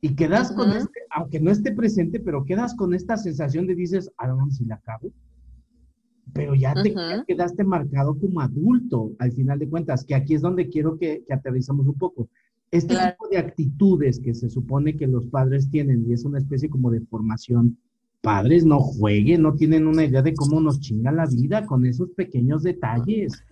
[0.00, 4.10] Y quedas con este, aunque no esté presente, pero quedas con esta sensación de dices,
[4.18, 5.12] a si la acabo.
[6.32, 6.94] Pero ya te
[7.26, 11.34] quedaste marcado como adulto, al final de cuentas, que aquí es donde quiero que, que
[11.34, 12.28] aterrizamos un poco.
[12.70, 16.68] Este tipo de actitudes que se supone que los padres tienen, y es una especie
[16.68, 17.78] como de formación,
[18.22, 22.10] padres no jueguen, no tienen una idea de cómo nos chinga la vida con esos
[22.10, 23.44] pequeños detalles.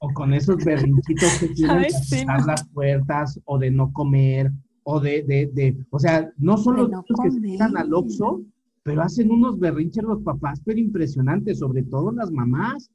[0.00, 4.52] o con esos berrinchitos que tienen que cerrar las puertas, o de no comer,
[4.84, 8.42] o de, de, de, o sea, no son los que se están al oxo,
[8.82, 12.90] pero hacen unos berrinches los papás, pero impresionantes, sobre todo las mamás.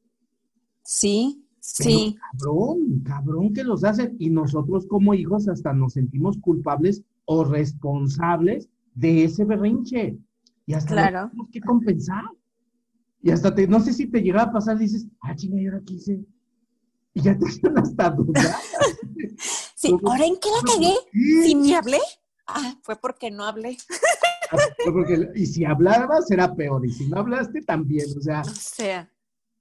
[0.83, 2.17] Sí, sí.
[2.31, 4.15] Cabrón, cabrón que los hacen.
[4.19, 10.17] Y nosotros como hijos hasta nos sentimos culpables o responsables de ese berrinche.
[10.67, 11.29] Y hasta claro.
[11.29, 12.25] tenemos que compensar.
[13.23, 15.81] Y hasta te, no sé si te llega a pasar, dices, ah, chinga, ¿y ahora
[15.85, 16.25] qué hice?
[17.13, 18.45] Y ya te hacen hasta dudar.
[19.75, 20.95] Sí, ¿ahora en qué la cagué?
[21.45, 21.99] ¿Si me hablé?
[22.47, 23.77] Ah, fue porque no hablé.
[24.51, 24.57] Ah,
[25.35, 28.41] y si hablabas era peor, y si no hablaste también, o sea.
[28.41, 29.11] O sea.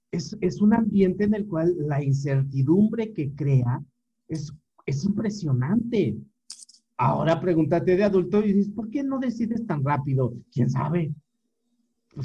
[0.09, 3.83] Es, es un ambiente en el cual la incertidumbre que crea
[4.27, 4.51] es,
[4.87, 6.17] es impresionante.
[6.97, 10.33] Ahora pregúntate de adulto y dices, ¿por qué no decides tan rápido?
[10.51, 11.13] ¿Quién sabe?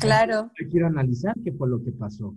[0.01, 0.51] claro.
[0.59, 2.35] Yo quiero analizar qué fue lo que pasó.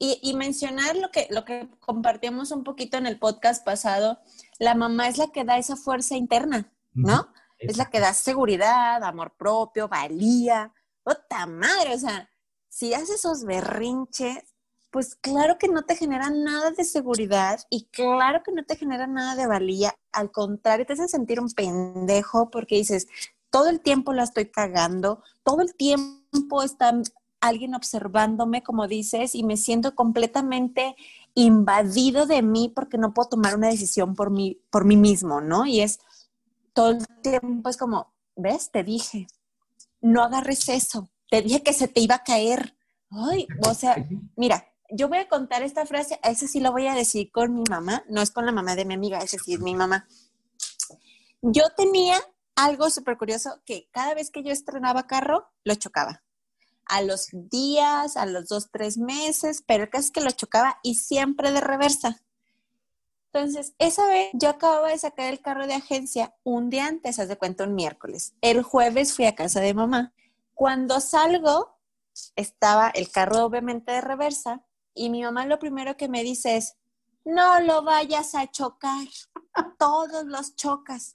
[0.00, 4.20] Y, mencionar lo que, lo que compartimos un poquito en el podcast pasado,
[4.60, 7.26] la mamá es la que da esa fuerza interna, ¿no?
[7.58, 10.72] Es la que da seguridad, amor propio, valía.
[11.02, 11.94] ¡Puta madre!
[11.94, 12.30] O sea,
[12.68, 14.54] si haces esos berrinches,
[14.90, 19.06] pues claro que no te genera nada de seguridad y claro que no te genera
[19.06, 19.94] nada de valía.
[20.12, 23.06] Al contrario, te hace sentir un pendejo porque dices,
[23.50, 26.92] todo el tiempo la estoy cagando, todo el tiempo está
[27.40, 30.96] alguien observándome, como dices, y me siento completamente
[31.34, 35.66] invadido de mí porque no puedo tomar una decisión por mí, por mí mismo, ¿no?
[35.66, 36.00] Y es
[36.72, 38.70] todo el tiempo es como, ¿ves?
[38.70, 39.26] Te dije,
[40.00, 42.74] no agarres eso, te dije que se te iba a caer.
[43.10, 43.96] Ay, o sea,
[44.36, 47.54] mira, yo voy a contar esta frase, a esa sí lo voy a decir con
[47.54, 50.08] mi mamá, no es con la mamá de mi amiga, esa sí es mi mamá.
[51.42, 52.18] Yo tenía
[52.56, 56.22] algo súper curioso que cada vez que yo estrenaba carro, lo chocaba
[56.88, 61.52] a los días, a los dos, tres meses, pero es que lo chocaba y siempre
[61.52, 62.22] de reversa.
[63.30, 67.28] Entonces, esa vez yo acababa de sacar el carro de agencia un día antes, haz
[67.28, 68.34] de cuenta un miércoles.
[68.40, 70.14] El jueves fui a casa de mamá.
[70.54, 71.78] Cuando salgo,
[72.36, 74.64] estaba el carro obviamente de reversa
[74.98, 76.76] y mi mamá lo primero que me dice es,
[77.24, 79.06] no lo vayas a chocar,
[79.78, 81.14] todos los chocas.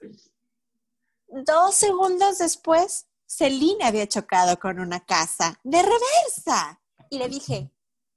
[1.28, 6.80] Dos segundos después, Celine había chocado con una casa de reversa.
[7.10, 7.70] Y le dije,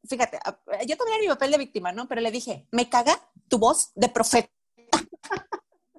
[0.08, 0.40] fíjate,
[0.88, 2.08] yo también mi papel de víctima, ¿no?
[2.08, 4.50] Pero le dije, me caga tu voz de profeta.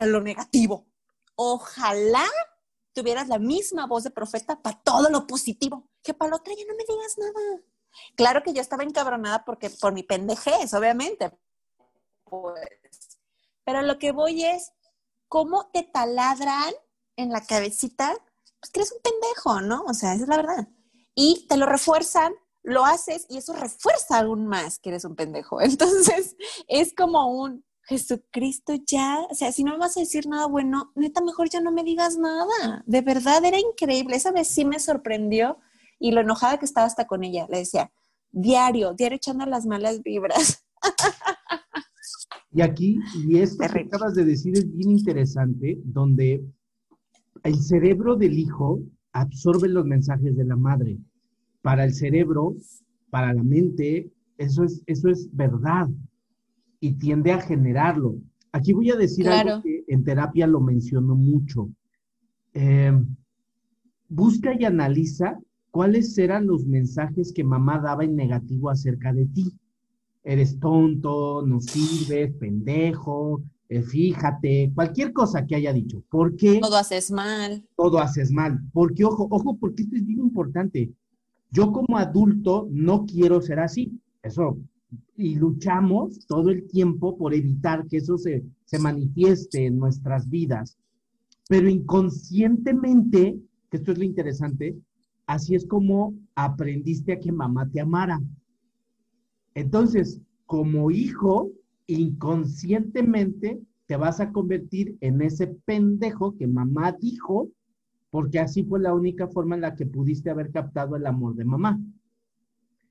[0.01, 0.87] A lo negativo.
[1.35, 2.25] Ojalá
[2.95, 6.65] tuvieras la misma voz de profeta para todo lo positivo, que para la otra ya
[6.65, 7.63] no me digas nada.
[8.17, 11.31] Claro que yo estaba encabronada porque por mi pendejez, obviamente.
[12.25, 13.21] Pues,
[13.65, 14.73] pero lo que voy es,
[15.29, 16.73] ¿cómo te taladran
[17.17, 18.15] en la cabecita?
[18.61, 19.85] Pues que eres un pendejo, ¿no?
[19.85, 20.69] O sea, esa es la verdad.
[21.15, 25.61] Y te lo refuerzan, lo haces y eso refuerza aún más que eres un pendejo.
[25.63, 30.47] Entonces, es como un, Jesucristo ya, o sea, si no me vas a decir nada
[30.47, 32.83] bueno, neta, mejor ya no me digas nada.
[32.85, 34.15] De verdad, era increíble.
[34.15, 35.59] Esa vez sí me sorprendió
[35.99, 37.47] y lo enojada que estaba hasta con ella.
[37.51, 37.91] Le decía,
[38.31, 40.65] diario, diario echando las malas vibras.
[42.51, 46.43] Y aquí, y esto que acabas de decir es bien interesante, donde
[47.43, 48.81] el cerebro del hijo
[49.13, 50.99] absorbe los mensajes de la madre.
[51.61, 52.57] Para el cerebro,
[53.11, 55.89] para la mente, eso es, eso es verdad
[56.81, 58.17] y tiende a generarlo.
[58.53, 61.69] Aquí voy a decir algo que en terapia lo menciono mucho.
[62.55, 62.93] Eh,
[64.09, 65.39] busca y analiza
[65.71, 69.53] cuáles eran los mensajes que mamá daba en negativo acerca de ti.
[70.25, 76.03] Eres tonto, no sirves, pendejo, eh, fíjate, cualquier cosa que haya dicho.
[76.11, 76.59] ¿Por qué?
[76.61, 77.65] Todo haces mal.
[77.77, 78.61] Todo haces mal.
[78.73, 80.93] Porque, ojo, ojo, porque esto es bien importante.
[81.51, 83.99] Yo como adulto no quiero ser así.
[84.23, 84.59] Eso
[85.17, 90.79] y luchamos todo el tiempo por evitar que eso se, se manifieste en nuestras vidas.
[91.49, 93.39] Pero inconscientemente,
[93.71, 94.77] que esto es lo interesante,
[95.29, 98.21] así es como aprendiste a que mamá te amara.
[99.55, 101.51] Entonces, como hijo,
[101.87, 107.51] inconscientemente te vas a convertir en ese pendejo que mamá dijo,
[108.11, 111.45] porque así fue la única forma en la que pudiste haber captado el amor de
[111.45, 111.79] mamá.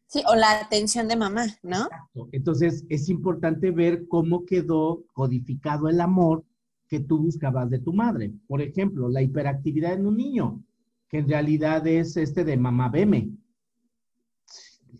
[0.06, 1.86] Sí, o la atención de mamá, ¿no?
[1.86, 2.30] Exacto.
[2.32, 6.46] Entonces, es importante ver cómo quedó codificado el amor
[6.88, 8.32] que tú buscabas de tu madre.
[8.48, 10.64] Por ejemplo, la hiperactividad en un niño,
[11.10, 13.32] que en realidad es este de mamá veme.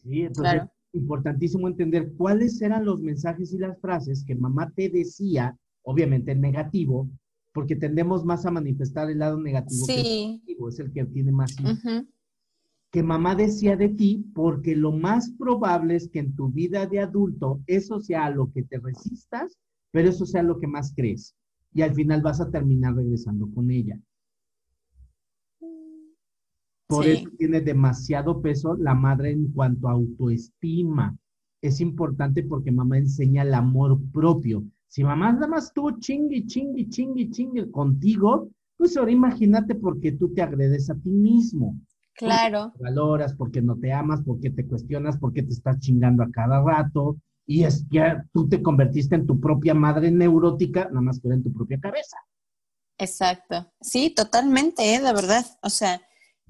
[0.04, 0.62] Sí, entonces,
[0.94, 6.42] importantísimo entender cuáles eran los mensajes y las frases que mamá te decía, obviamente en
[6.42, 7.10] negativo,
[7.54, 9.94] porque tendemos más a manifestar el lado negativo sí.
[9.96, 11.56] que el positivo, es el que tiene más
[12.92, 17.00] que mamá decía de ti, porque lo más probable es que en tu vida de
[17.00, 19.58] adulto eso sea lo que te resistas,
[19.92, 21.36] pero eso sea lo que más crees.
[21.74, 24.00] Y al final vas a terminar regresando con ella.
[26.88, 31.18] Por eso tiene demasiado peso la madre en cuanto a autoestima.
[31.62, 34.64] Es importante porque mamá enseña el amor propio.
[34.88, 40.34] Si mamá nada más tú chingue, chingue, chingue, chingue contigo, pues ahora imagínate porque tú
[40.34, 41.78] te agredes a ti mismo.
[42.14, 42.72] Claro.
[42.72, 46.32] Porque te valoras, porque no te amas, porque te cuestionas, porque te estás chingando a
[46.32, 47.18] cada rato.
[47.46, 48.02] Y es que
[48.34, 52.18] tú te convertiste en tu propia madre neurótica, nada más que en tu propia cabeza.
[52.98, 53.72] Exacto.
[53.82, 55.02] Sí, totalmente, ¿eh?
[55.02, 55.46] de verdad.
[55.62, 56.02] O sea,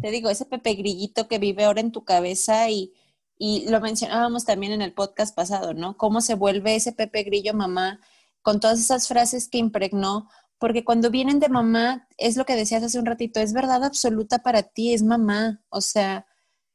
[0.01, 2.93] te digo, ese Pepe Grillito que vive ahora en tu cabeza y,
[3.37, 5.97] y lo mencionábamos también en el podcast pasado, ¿no?
[5.97, 7.99] Cómo se vuelve ese Pepe Grillo mamá
[8.41, 10.29] con todas esas frases que impregnó
[10.59, 14.39] porque cuando vienen de mamá, es lo que decías hace un ratito, es verdad absoluta
[14.39, 15.61] para ti, es mamá.
[15.69, 16.25] O sea,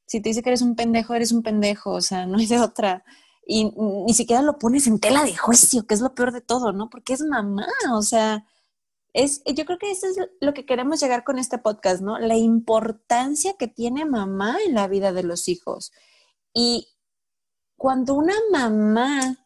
[0.06, 2.60] si te dice que eres un pendejo, eres un pendejo, o sea, no hay de
[2.60, 3.04] otra.
[3.46, 3.72] Y
[4.06, 6.88] ni siquiera lo pones en tela de juicio, que es lo peor de todo, ¿no?
[6.90, 8.44] Porque es mamá, o sea,
[9.12, 12.18] es, yo creo que eso es lo que queremos llegar con este podcast, ¿no?
[12.18, 15.92] La importancia que tiene mamá en la vida de los hijos.
[16.54, 16.88] Y
[17.76, 19.36] cuando una mamá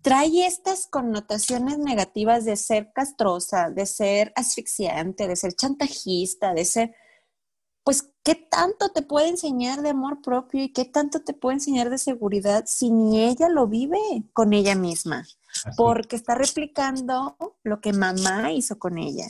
[0.00, 6.94] trae estas connotaciones negativas de ser castrosa, de ser asfixiante, de ser chantajista, de ser,
[7.84, 11.90] pues, ¿qué tanto te puede enseñar de amor propio y qué tanto te puede enseñar
[11.90, 13.98] de seguridad si ni ella lo vive
[14.32, 15.26] con ella misma?
[15.76, 19.26] Porque está replicando lo que mamá hizo con ella.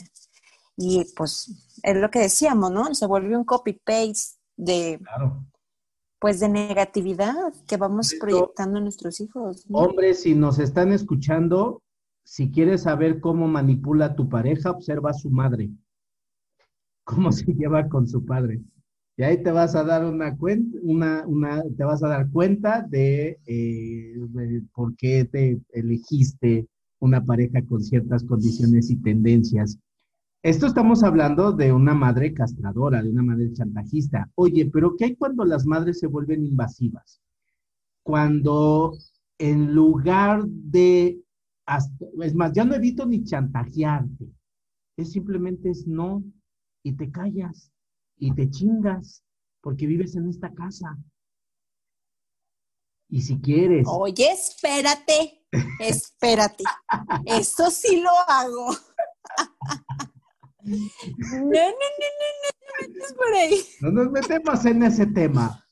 [0.77, 2.93] Y pues es lo que decíamos, ¿no?
[2.95, 5.45] Se vuelve un copy-paste de, claro
[6.19, 9.65] pues de negatividad que vamos proyectando a nuestros hijos.
[9.71, 11.81] Hombres, si nos están escuchando,
[12.25, 15.69] si quieres saber cómo manipula tu pareja, observa a su madre,
[17.05, 18.61] cómo se lleva con su padre.
[19.19, 22.81] Y ahí te vas a dar una cuenta, una, una, te vas a dar cuenta
[22.81, 26.67] de, eh, de por qué te elegiste
[26.99, 29.77] una pareja con ciertas condiciones y tendencias
[30.41, 34.31] esto estamos hablando de una madre castradora, de una madre chantajista.
[34.35, 37.19] Oye, pero ¿qué hay cuando las madres se vuelven invasivas?
[38.03, 38.93] Cuando
[39.37, 41.19] en lugar de,
[42.21, 44.29] es más, ya no evito ni chantajearte,
[44.95, 46.23] es simplemente es no
[46.83, 47.69] y te callas
[48.19, 49.23] y te chingas
[49.61, 50.97] porque vives en esta casa.
[53.09, 53.87] Y si quieres.
[53.89, 55.45] Oye, espérate,
[55.79, 56.63] espérate.
[57.25, 58.71] Eso sí lo hago.
[60.63, 60.85] no, no,
[61.41, 63.61] no, no, no, por ahí.
[63.81, 65.65] No nos metemos en ese tema.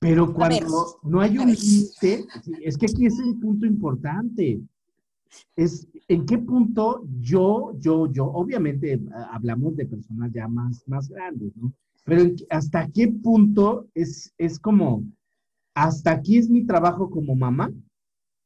[0.00, 2.24] Pero cuando no hay un límite,
[2.62, 4.60] es que aquí es un punto importante.
[5.56, 11.54] Es en qué punto yo, yo, yo, obviamente hablamos de personas ya más, más grandes,
[11.56, 11.72] ¿no?
[12.04, 15.04] Pero hasta qué punto es, es como,
[15.74, 17.70] hasta aquí es mi trabajo como mamá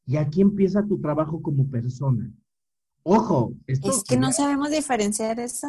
[0.05, 2.29] y aquí empieza tu trabajo como persona.
[3.05, 5.68] Ojo, esto es que no sabemos diferenciar eso.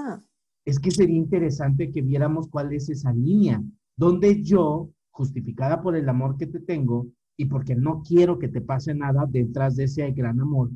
[0.65, 3.61] Es que sería interesante que viéramos cuál es esa línea,
[3.95, 8.61] donde yo, justificada por el amor que te tengo y porque no quiero que te
[8.61, 10.71] pase nada detrás de ese gran amor,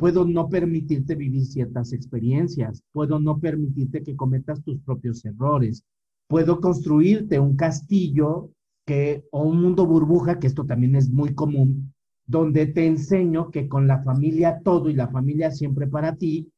[0.00, 5.84] puedo no permitirte vivir ciertas experiencias, puedo no permitirte que cometas tus propios errores,
[6.26, 8.48] puedo construirte un castillo
[8.86, 11.92] que, o un mundo burbuja, que esto también es muy común,
[12.26, 16.50] donde te enseño que con la familia todo y la familia siempre para ti,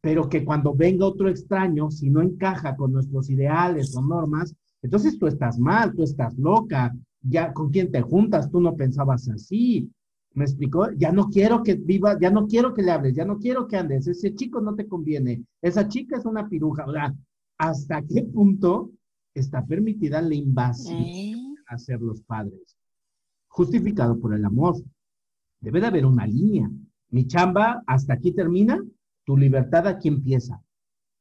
[0.00, 5.18] pero que cuando venga otro extraño, si no encaja con nuestros ideales o normas, entonces
[5.18, 9.90] tú estás mal, tú estás loca, ya con quién te juntas, tú no pensabas así.
[10.34, 10.90] ¿Me explicó?
[10.96, 13.76] Ya no quiero que viva, ya no quiero que le hables, ya no quiero que
[13.76, 16.84] andes, ese chico no te conviene, esa chica es una piruja.
[16.86, 17.14] O sea,
[17.56, 18.90] ¿hasta qué punto
[19.32, 22.76] está permitida la invasión a ser los padres?
[23.46, 24.82] Justificado por el amor.
[25.60, 26.68] Debe de haber una línea.
[27.10, 28.84] Mi chamba hasta aquí termina,
[29.24, 30.60] tu libertad aquí empieza.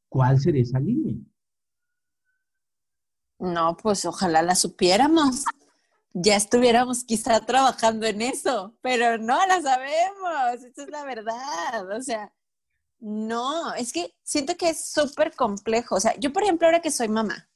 [0.09, 1.15] ¿Cuál sería esa línea?
[3.37, 5.45] No, pues ojalá la supiéramos.
[6.13, 10.63] Ya estuviéramos quizá trabajando en eso, pero no la sabemos.
[10.63, 11.89] Esa es la verdad.
[11.97, 12.31] O sea,
[12.99, 15.95] no, es que siento que es súper complejo.
[15.95, 17.49] O sea, yo, por ejemplo, ahora que soy mamá,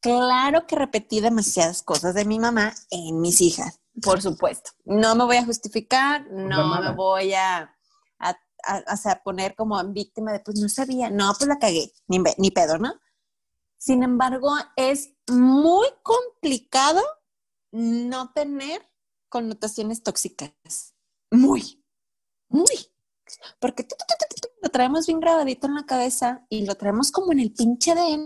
[0.00, 4.70] claro que repetí demasiadas cosas de mi mamá en mis hijas por supuesto.
[4.84, 7.74] No me voy a justificar, no me voy a,
[8.18, 12.78] a, poner como víctima de, pues no sabía, no, pues la cagué, ni, ni pedo,
[12.78, 12.94] ¿no?
[13.76, 17.02] Sin embargo, es muy complicado
[17.72, 18.88] no tener
[19.28, 20.94] connotaciones tóxicas.
[21.30, 21.82] Muy,
[22.48, 22.92] muy.
[23.58, 23.86] Porque
[24.62, 28.18] lo traemos bien grabadito en la cabeza y lo traemos como en el pinche de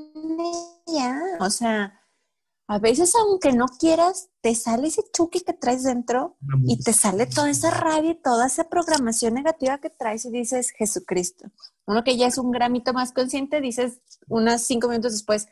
[0.86, 1.20] ya.
[1.40, 2.00] O sea,
[2.68, 7.26] a veces aunque no quieras, te sale ese chuki que traes dentro y te sale
[7.26, 11.46] toda esa rabia y toda esa programación negativa que traes y dices, Jesucristo.
[11.86, 15.46] Uno que ya es un gramito más consciente, dices unos cinco minutos después,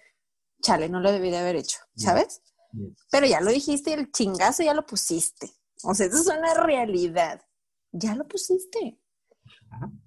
[0.61, 2.43] chale, no lo debí de haber hecho, ¿sabes?
[3.11, 5.53] Pero ya lo dijiste y el chingazo ya lo pusiste.
[5.83, 7.43] O sea, eso es una realidad.
[7.93, 9.01] Ya lo pusiste.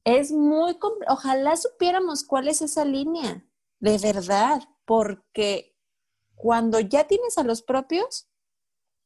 [0.04, 0.78] Es muy...
[1.08, 3.46] Ojalá supiéramos cuál es esa línea,
[3.80, 5.78] de verdad, porque
[6.36, 8.30] cuando ya tienes a los propios,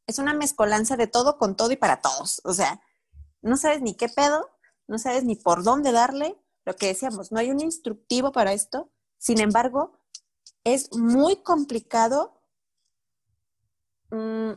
[0.07, 2.41] es una mezcolanza de todo con todo y para todos.
[2.43, 2.81] O sea,
[3.41, 4.49] no sabes ni qué pedo,
[4.87, 6.37] no sabes ni por dónde darle.
[6.65, 8.91] Lo que decíamos, no hay un instructivo para esto.
[9.17, 9.99] Sin embargo,
[10.63, 12.40] es muy complicado
[14.11, 14.51] mm,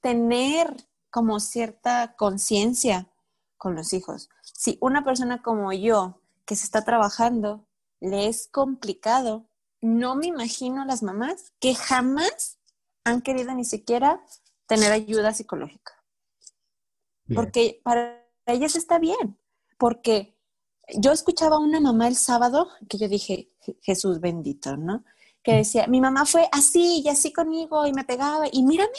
[0.00, 3.08] tener como cierta conciencia
[3.56, 4.30] con los hijos.
[4.42, 7.66] Si una persona como yo, que se está trabajando,
[8.00, 12.58] le es complicado no me imagino las mamás que jamás
[13.04, 14.22] han querido ni siquiera
[14.66, 15.94] tener ayuda psicológica.
[17.34, 19.38] Porque para ellas está bien.
[19.78, 20.36] Porque
[20.98, 25.04] yo escuchaba a una mamá el sábado que yo dije, Jesús bendito, ¿no?
[25.42, 28.90] Que decía, mi mamá fue así y así conmigo y me pegaba y mírame,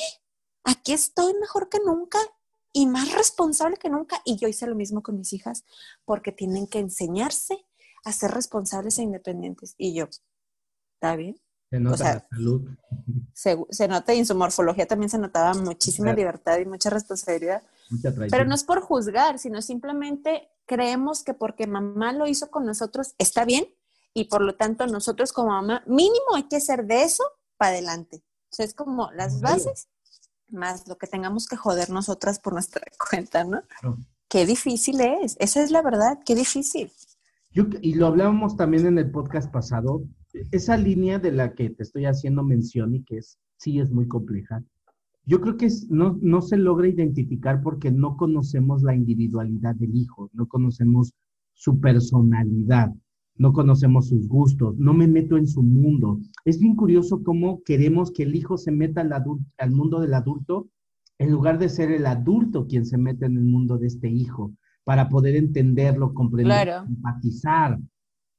[0.63, 2.19] aquí estoy mejor que nunca
[2.73, 4.21] y más responsable que nunca.
[4.25, 5.65] Y yo hice lo mismo con mis hijas
[6.05, 7.65] porque tienen que enseñarse
[8.03, 9.75] a ser responsables e independientes.
[9.77, 10.07] Y yo,
[11.01, 11.35] ¿Está bien?
[11.71, 12.69] Se nota la salud.
[13.33, 17.63] Se, nota y en su morfología también se notaba muchísima libertad y mucha responsabilidad.
[18.29, 23.15] Pero no es por juzgar, sino simplemente creemos que porque mamá lo hizo con nosotros
[23.17, 23.65] está bien
[24.13, 27.23] y por lo tanto nosotros como mamá mínimo hay que hacer de eso
[27.57, 28.23] para adelante.
[28.51, 29.87] O sea, es como las bases
[30.49, 33.63] más lo que tengamos que joder nosotras por nuestra cuenta, ¿no?
[34.27, 36.91] Qué difícil es, esa es la verdad, qué difícil.
[37.53, 40.03] y lo hablábamos también en el podcast pasado,
[40.51, 44.07] esa línea de la que te estoy haciendo mención y que es, sí es muy
[44.07, 44.63] compleja,
[45.25, 50.29] yo creo que no, no se logra identificar porque no conocemos la individualidad del hijo,
[50.33, 51.13] no conocemos
[51.53, 52.91] su personalidad,
[53.37, 56.19] no conocemos sus gustos, no me meto en su mundo.
[56.45, 59.13] Es bien curioso cómo queremos que el hijo se meta al,
[59.57, 60.69] al mundo del adulto
[61.21, 64.53] en lugar de ser el adulto quien se mete en el mundo de este hijo
[64.83, 67.79] para poder entenderlo, comprenderlo, empatizar.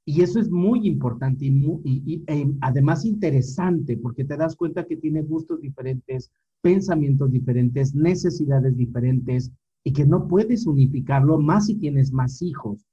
[0.05, 5.22] Y eso es muy importante y, e además interesante porque te das cuenta que tiene
[5.22, 9.53] gustos diferentes, pensamientos diferentes, necesidades diferentes
[9.84, 12.84] y que no puedes unificarlo más si tienes más hijos.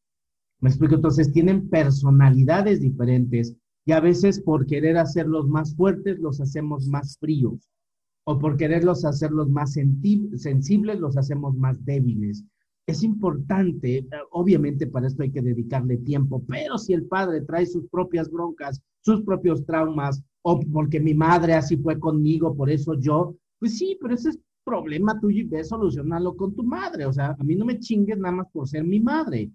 [0.62, 3.56] Me explico, entonces tienen personalidades diferentes
[3.86, 7.70] y a veces por querer hacerlos más fuertes los hacemos más fríos
[8.26, 12.44] o por quererlos hacerlos más sensibles los hacemos más débiles.
[12.86, 17.88] Es importante, obviamente para esto hay que dedicarle tiempo, pero si el padre trae sus
[17.90, 23.36] propias broncas, sus propios traumas, o porque mi madre así fue conmigo, por eso yo,
[23.60, 27.06] pues sí, pero ese es problema tuyo y ve solucionarlo con tu madre.
[27.06, 29.52] O sea, a mí no me chingues nada más por ser mi madre.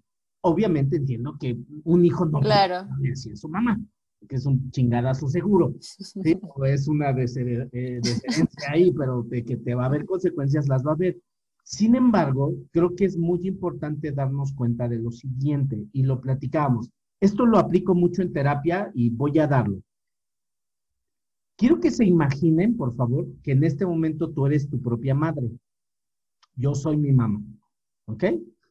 [0.47, 2.87] Obviamente entiendo que un hijo no claro.
[2.87, 3.81] puede decir su mamá,
[4.29, 5.73] que es un chingadazo seguro.
[5.79, 6.37] ¿sí?
[6.55, 10.85] O es una eh, diferencia ahí, pero de que te va a haber consecuencias, las
[10.85, 11.17] va a haber.
[11.63, 16.91] Sin embargo, creo que es muy importante darnos cuenta de lo siguiente, y lo platicamos.
[17.19, 19.81] Esto lo aplico mucho en terapia y voy a darlo.
[21.57, 25.49] Quiero que se imaginen, por favor, que en este momento tú eres tu propia madre.
[26.55, 27.41] Yo soy mi mamá.
[28.05, 28.25] ¿Ok?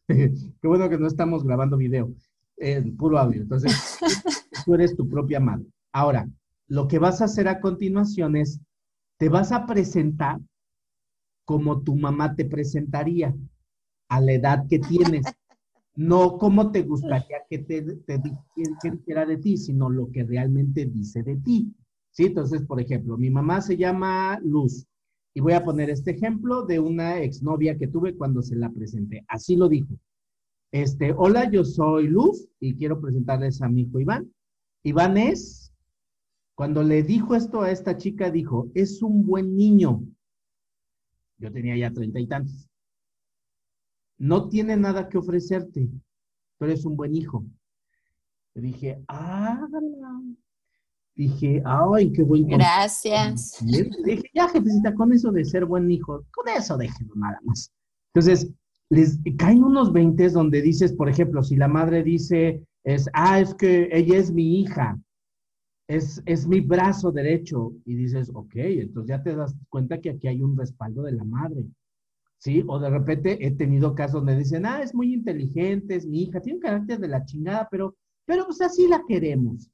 [0.07, 2.12] Qué bueno que no estamos grabando video,
[2.59, 3.42] en puro audio.
[3.42, 3.98] Entonces,
[4.64, 5.66] tú eres tu propia madre.
[5.92, 6.28] Ahora,
[6.68, 8.61] lo que vas a hacer a continuación es,
[9.18, 10.40] te vas a presentar
[11.44, 13.34] como tu mamá te presentaría
[14.09, 15.26] a la edad que tienes.
[15.96, 18.20] No como te gustaría que te, te,
[18.82, 21.72] dijera de ti, sino lo que realmente dice de ti.
[22.11, 22.24] ¿sí?
[22.26, 24.86] Entonces, por ejemplo, mi mamá se llama Luz
[25.35, 29.24] y voy a poner este ejemplo de una exnovia que tuve cuando se la presenté.
[29.26, 29.99] Así lo dijo.
[30.70, 34.32] Este, hola, yo soy Luz y quiero presentarles a mi hijo Iván.
[34.85, 35.72] Iván es,
[36.55, 40.05] cuando le dijo esto a esta chica, dijo, es un buen niño.
[41.39, 42.68] Yo tenía ya treinta y tantos.
[44.18, 45.89] No tiene nada que ofrecerte,
[46.59, 47.45] pero es un buen hijo.
[48.55, 49.66] Le dije, ah,
[51.16, 53.64] Dije, ay, qué buen Gracias.
[53.64, 57.70] dije, ya, jefecita, con eso de ser buen hijo, con eso déjenlo nada más.
[58.12, 58.50] Entonces,
[58.90, 63.54] les caen unos 20 donde dices, por ejemplo, si la madre dice, es, ah, es
[63.54, 65.00] que ella es mi hija,
[65.88, 70.28] es, es mi brazo derecho, y dices, ok, entonces ya te das cuenta que aquí
[70.28, 71.64] hay un respaldo de la madre.
[72.38, 72.62] ¿Sí?
[72.66, 76.40] O de repente he tenido casos donde dicen, ah, es muy inteligente, es mi hija,
[76.40, 77.96] tiene un carácter de la chingada, pero,
[78.26, 79.70] pero pues así la queremos.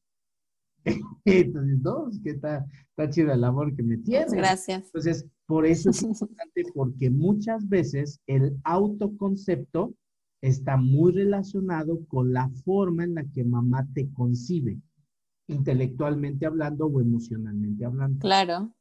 [1.24, 4.26] Entonces, no, es que está, está chida el amor que me tiene.
[4.30, 4.86] Gracias.
[4.86, 9.94] Entonces, por eso es importante, porque muchas veces el autoconcepto
[10.42, 14.80] está muy relacionado con la forma en la que mamá te concibe,
[15.48, 18.20] intelectualmente hablando o emocionalmente hablando.
[18.20, 18.72] Claro.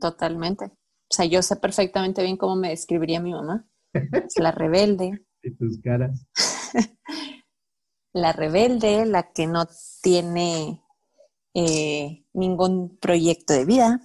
[0.00, 0.66] Totalmente.
[0.66, 3.66] O sea, yo sé perfectamente bien cómo me describiría mi mamá.
[3.92, 5.24] Es la rebelde.
[5.42, 6.26] De tus caras.
[8.14, 9.68] la rebelde, la que no
[10.00, 10.82] tiene
[11.52, 14.00] eh, ningún proyecto de vida,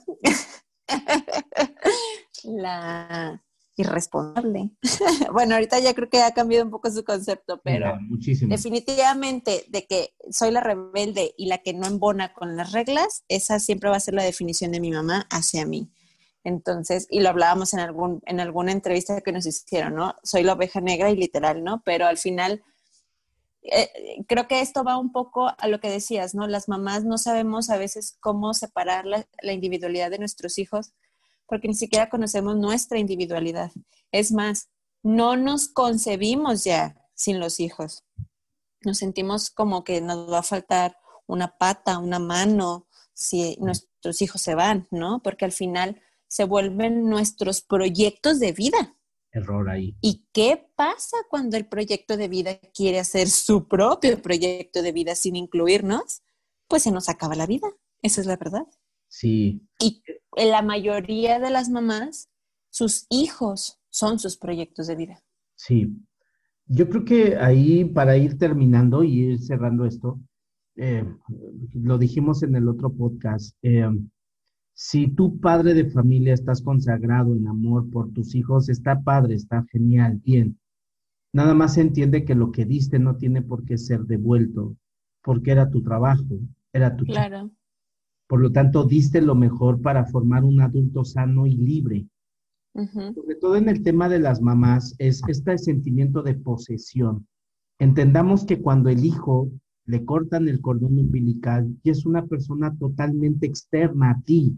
[2.43, 3.41] la
[3.77, 4.71] irresponsable.
[5.31, 7.97] bueno, ahorita ya creo que ha cambiado un poco su concepto, pero
[8.47, 13.59] definitivamente de que soy la rebelde y la que no embona con las reglas, esa
[13.59, 15.91] siempre va a ser la definición de mi mamá hacia mí.
[16.43, 20.15] Entonces, y lo hablábamos en algún en alguna entrevista que nos hicieron, ¿no?
[20.23, 21.81] Soy la oveja negra y literal, ¿no?
[21.85, 22.63] Pero al final
[23.61, 26.47] eh, creo que esto va un poco a lo que decías, ¿no?
[26.47, 30.93] Las mamás no sabemos a veces cómo separar la, individualidad de nuestros hijos
[31.45, 33.71] porque ni siquiera conocemos nuestra individualidad.
[34.11, 34.69] Es más,
[35.03, 38.05] no nos concebimos ya sin los hijos.
[38.81, 44.41] Nos sentimos como que nos va a faltar una pata, una mano, si nuestros hijos
[44.41, 45.21] se van, ¿no?
[45.23, 48.95] Porque al final se vuelven nuestros proyectos de vida
[49.31, 49.95] error ahí.
[50.01, 55.15] ¿Y qué pasa cuando el proyecto de vida quiere hacer su propio proyecto de vida
[55.15, 56.21] sin incluirnos?
[56.67, 57.67] Pues se nos acaba la vida.
[58.01, 58.67] Esa es la verdad.
[59.07, 59.67] Sí.
[59.79, 60.03] Y
[60.35, 62.29] la mayoría de las mamás,
[62.69, 65.23] sus hijos son sus proyectos de vida.
[65.55, 65.95] Sí.
[66.65, 70.19] Yo creo que ahí, para ir terminando y ir cerrando esto,
[70.75, 71.03] eh,
[71.73, 73.89] lo dijimos en el otro podcast, eh,
[74.81, 79.65] si tú, padre de familia, estás consagrado en amor por tus hijos, está padre, está
[79.69, 80.57] genial, bien.
[81.33, 84.77] Nada más entiende que lo que diste no tiene por qué ser devuelto,
[85.21, 86.39] porque era tu trabajo,
[86.71, 87.51] era tu Claro.
[88.25, 92.07] Por lo tanto, diste lo mejor para formar un adulto sano y libre.
[92.73, 97.27] Sobre todo en el tema de las mamás, es este sentimiento de posesión.
[97.79, 99.51] Entendamos que cuando el hijo
[99.85, 104.57] le cortan el cordón umbilical y es una persona totalmente externa a ti,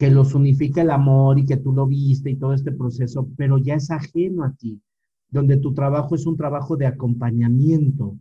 [0.00, 3.58] que los unifica el amor y que tú lo viste y todo este proceso, pero
[3.58, 4.80] ya es ajeno a ti,
[5.28, 8.16] donde tu trabajo es un trabajo de acompañamiento,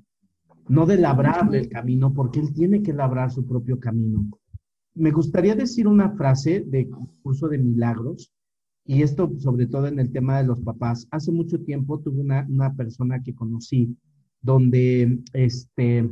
[0.68, 4.30] no de labrarle el camino, porque él tiene que labrar su propio camino.
[4.94, 6.90] Me gustaría decir una frase de
[7.24, 8.34] curso de milagros
[8.86, 11.08] y esto sobre todo en el tema de los papás.
[11.12, 13.96] Hace mucho tiempo tuve una, una persona que conocí
[14.42, 16.10] donde este,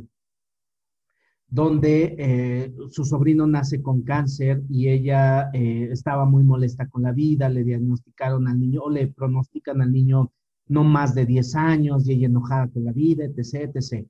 [1.50, 7.12] donde eh, su sobrino nace con cáncer y ella eh, estaba muy molesta con la
[7.12, 10.30] vida, le diagnosticaron al niño o le pronostican al niño
[10.66, 14.06] no más de 10 años y ella enojada con la vida, etc., etc.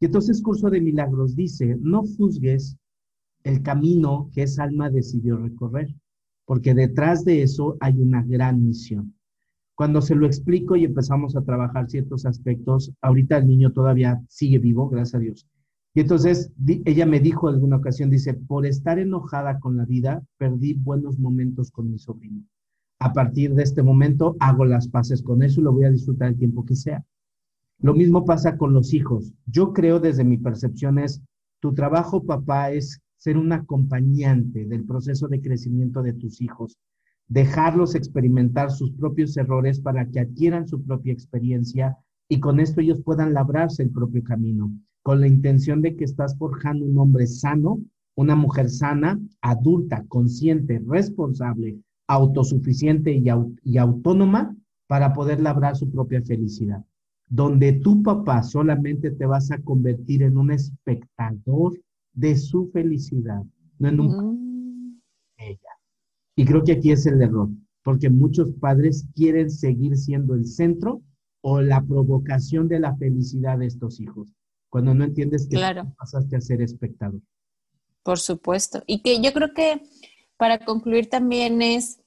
[0.00, 2.76] Y entonces Curso de Milagros dice, no juzgues
[3.44, 5.94] el camino que esa alma decidió recorrer,
[6.44, 9.14] porque detrás de eso hay una gran misión.
[9.76, 14.58] Cuando se lo explico y empezamos a trabajar ciertos aspectos, ahorita el niño todavía sigue
[14.58, 15.46] vivo, gracias a Dios
[15.92, 16.52] y entonces
[16.84, 21.72] ella me dijo alguna ocasión, dice, por estar enojada con la vida, perdí buenos momentos
[21.72, 22.44] con mi sobrino.
[23.00, 26.28] A partir de este momento hago las paces con eso y lo voy a disfrutar
[26.28, 27.04] el tiempo que sea.
[27.80, 29.32] Lo mismo pasa con los hijos.
[29.46, 31.22] Yo creo desde mi percepción es,
[31.60, 36.78] tu trabajo, papá, es ser un acompañante del proceso de crecimiento de tus hijos,
[37.26, 41.96] dejarlos experimentar sus propios errores para que adquieran su propia experiencia
[42.28, 44.70] y con esto ellos puedan labrarse el propio camino
[45.02, 47.80] con la intención de que estás forjando un hombre sano,
[48.16, 54.54] una mujer sana, adulta, consciente, responsable, autosuficiente y, autónoma
[54.86, 56.84] para poder labrar su propia felicidad.
[57.28, 61.80] Donde tu papá solamente te vas a convertir en un espectador
[62.12, 63.42] de su felicidad,
[63.78, 65.00] no en un mm.
[65.38, 65.70] ella.
[66.34, 67.48] Y creo que aquí es el error,
[67.84, 71.02] porque muchos padres quieren seguir siendo el centro
[71.42, 74.34] o la provocación de la felicidad de estos hijos
[74.70, 75.58] cuando no entiendes que
[75.98, 77.20] pasaste a ser espectador.
[78.02, 78.82] Por supuesto.
[78.86, 79.82] Y que yo creo que
[80.36, 82.00] para concluir también es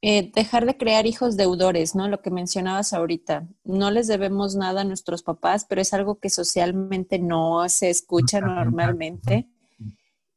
[0.00, 2.08] eh, dejar de crear hijos deudores, ¿no?
[2.08, 3.48] Lo que mencionabas ahorita.
[3.64, 8.40] No les debemos nada a nuestros papás, pero es algo que socialmente no se escucha
[8.40, 9.48] normalmente.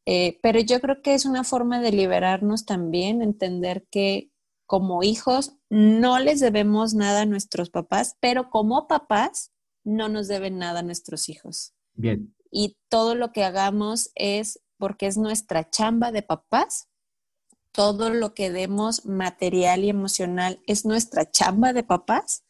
[0.05, 4.31] Eh, pero yo creo que es una forma de liberarnos también, entender que
[4.65, 9.51] como hijos no les debemos nada a nuestros papás, pero como papás
[9.87, 11.73] no nos deben nada a nuestros hijos.
[11.93, 12.35] Bien.
[12.51, 16.89] Y todo lo que hagamos es porque es nuestra chamba de papás.
[17.71, 22.43] Todo lo que demos material y emocional es nuestra chamba de papás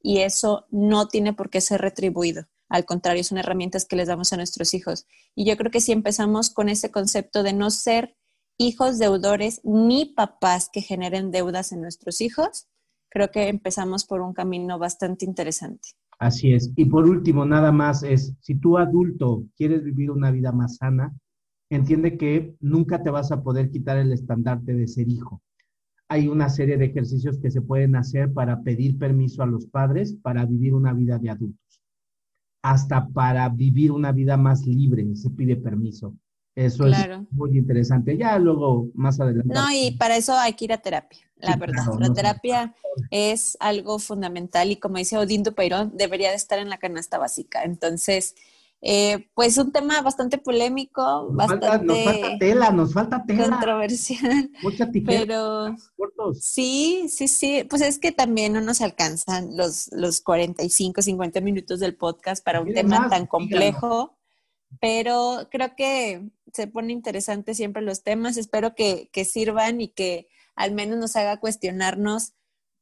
[0.00, 2.46] y eso no tiene por qué ser retribuido.
[2.68, 5.06] Al contrario, son herramientas que les damos a nuestros hijos.
[5.34, 8.16] Y yo creo que si empezamos con ese concepto de no ser
[8.58, 12.68] hijos deudores ni papás que generen deudas en nuestros hijos,
[13.08, 15.90] creo que empezamos por un camino bastante interesante.
[16.18, 16.72] Así es.
[16.76, 21.14] Y por último, nada más es, si tú adulto quieres vivir una vida más sana,
[21.70, 25.42] entiende que nunca te vas a poder quitar el estandarte de ser hijo.
[26.08, 30.14] Hay una serie de ejercicios que se pueden hacer para pedir permiso a los padres
[30.22, 31.82] para vivir una vida de adultos.
[32.62, 36.14] Hasta para vivir una vida más libre se pide permiso.
[36.56, 36.96] Eso es
[37.32, 38.16] muy interesante.
[38.16, 39.52] Ya luego, más adelante.
[39.52, 41.84] No, y para eso hay que ir a terapia, la verdad.
[42.00, 42.74] la terapia
[43.10, 47.62] es algo fundamental y como dice Odindo Peirón, debería de estar en la canasta básica.
[47.62, 48.34] Entonces,
[48.80, 51.84] eh, pues un tema bastante polémico, bastante...
[51.84, 53.50] nos falta tela, nos falta tela.
[53.50, 54.50] Controversial.
[54.62, 55.76] Mucha Pero
[56.40, 57.66] sí, sí, sí.
[57.68, 62.62] Pues es que también no nos alcanzan los, los 45, 50 minutos del podcast para
[62.62, 64.15] un tema tan complejo
[64.80, 68.36] pero creo que se pone interesante siempre los temas.
[68.36, 72.34] Espero que, sirvan y que al menos nos haga cuestionarnos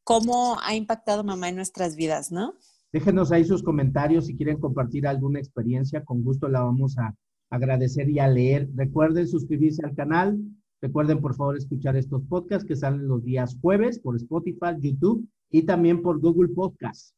[0.05, 2.55] cómo ha impactado mamá en nuestras vidas, ¿no?
[2.92, 7.14] Déjenos ahí sus comentarios si quieren compartir alguna experiencia, con gusto la vamos a
[7.51, 8.68] agradecer y a leer.
[8.74, 10.38] Recuerden suscribirse al canal,
[10.80, 15.62] recuerden por favor escuchar estos podcasts que salen los días jueves por Spotify, YouTube y
[15.62, 17.14] también por Google Podcasts.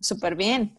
[0.00, 0.78] Súper bien.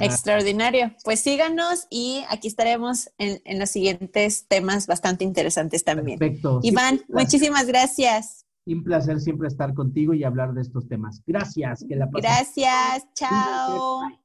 [0.00, 0.92] Extraordinario.
[1.04, 6.18] Pues síganos y aquí estaremos en, los siguientes temas bastante interesantes también.
[6.18, 6.60] Perfecto.
[6.62, 8.46] Iván, muchísimas gracias.
[8.64, 11.22] Un placer siempre estar contigo y hablar de estos temas.
[11.26, 11.84] Gracias.
[11.88, 13.06] Que la Gracias.
[13.14, 14.21] Chao.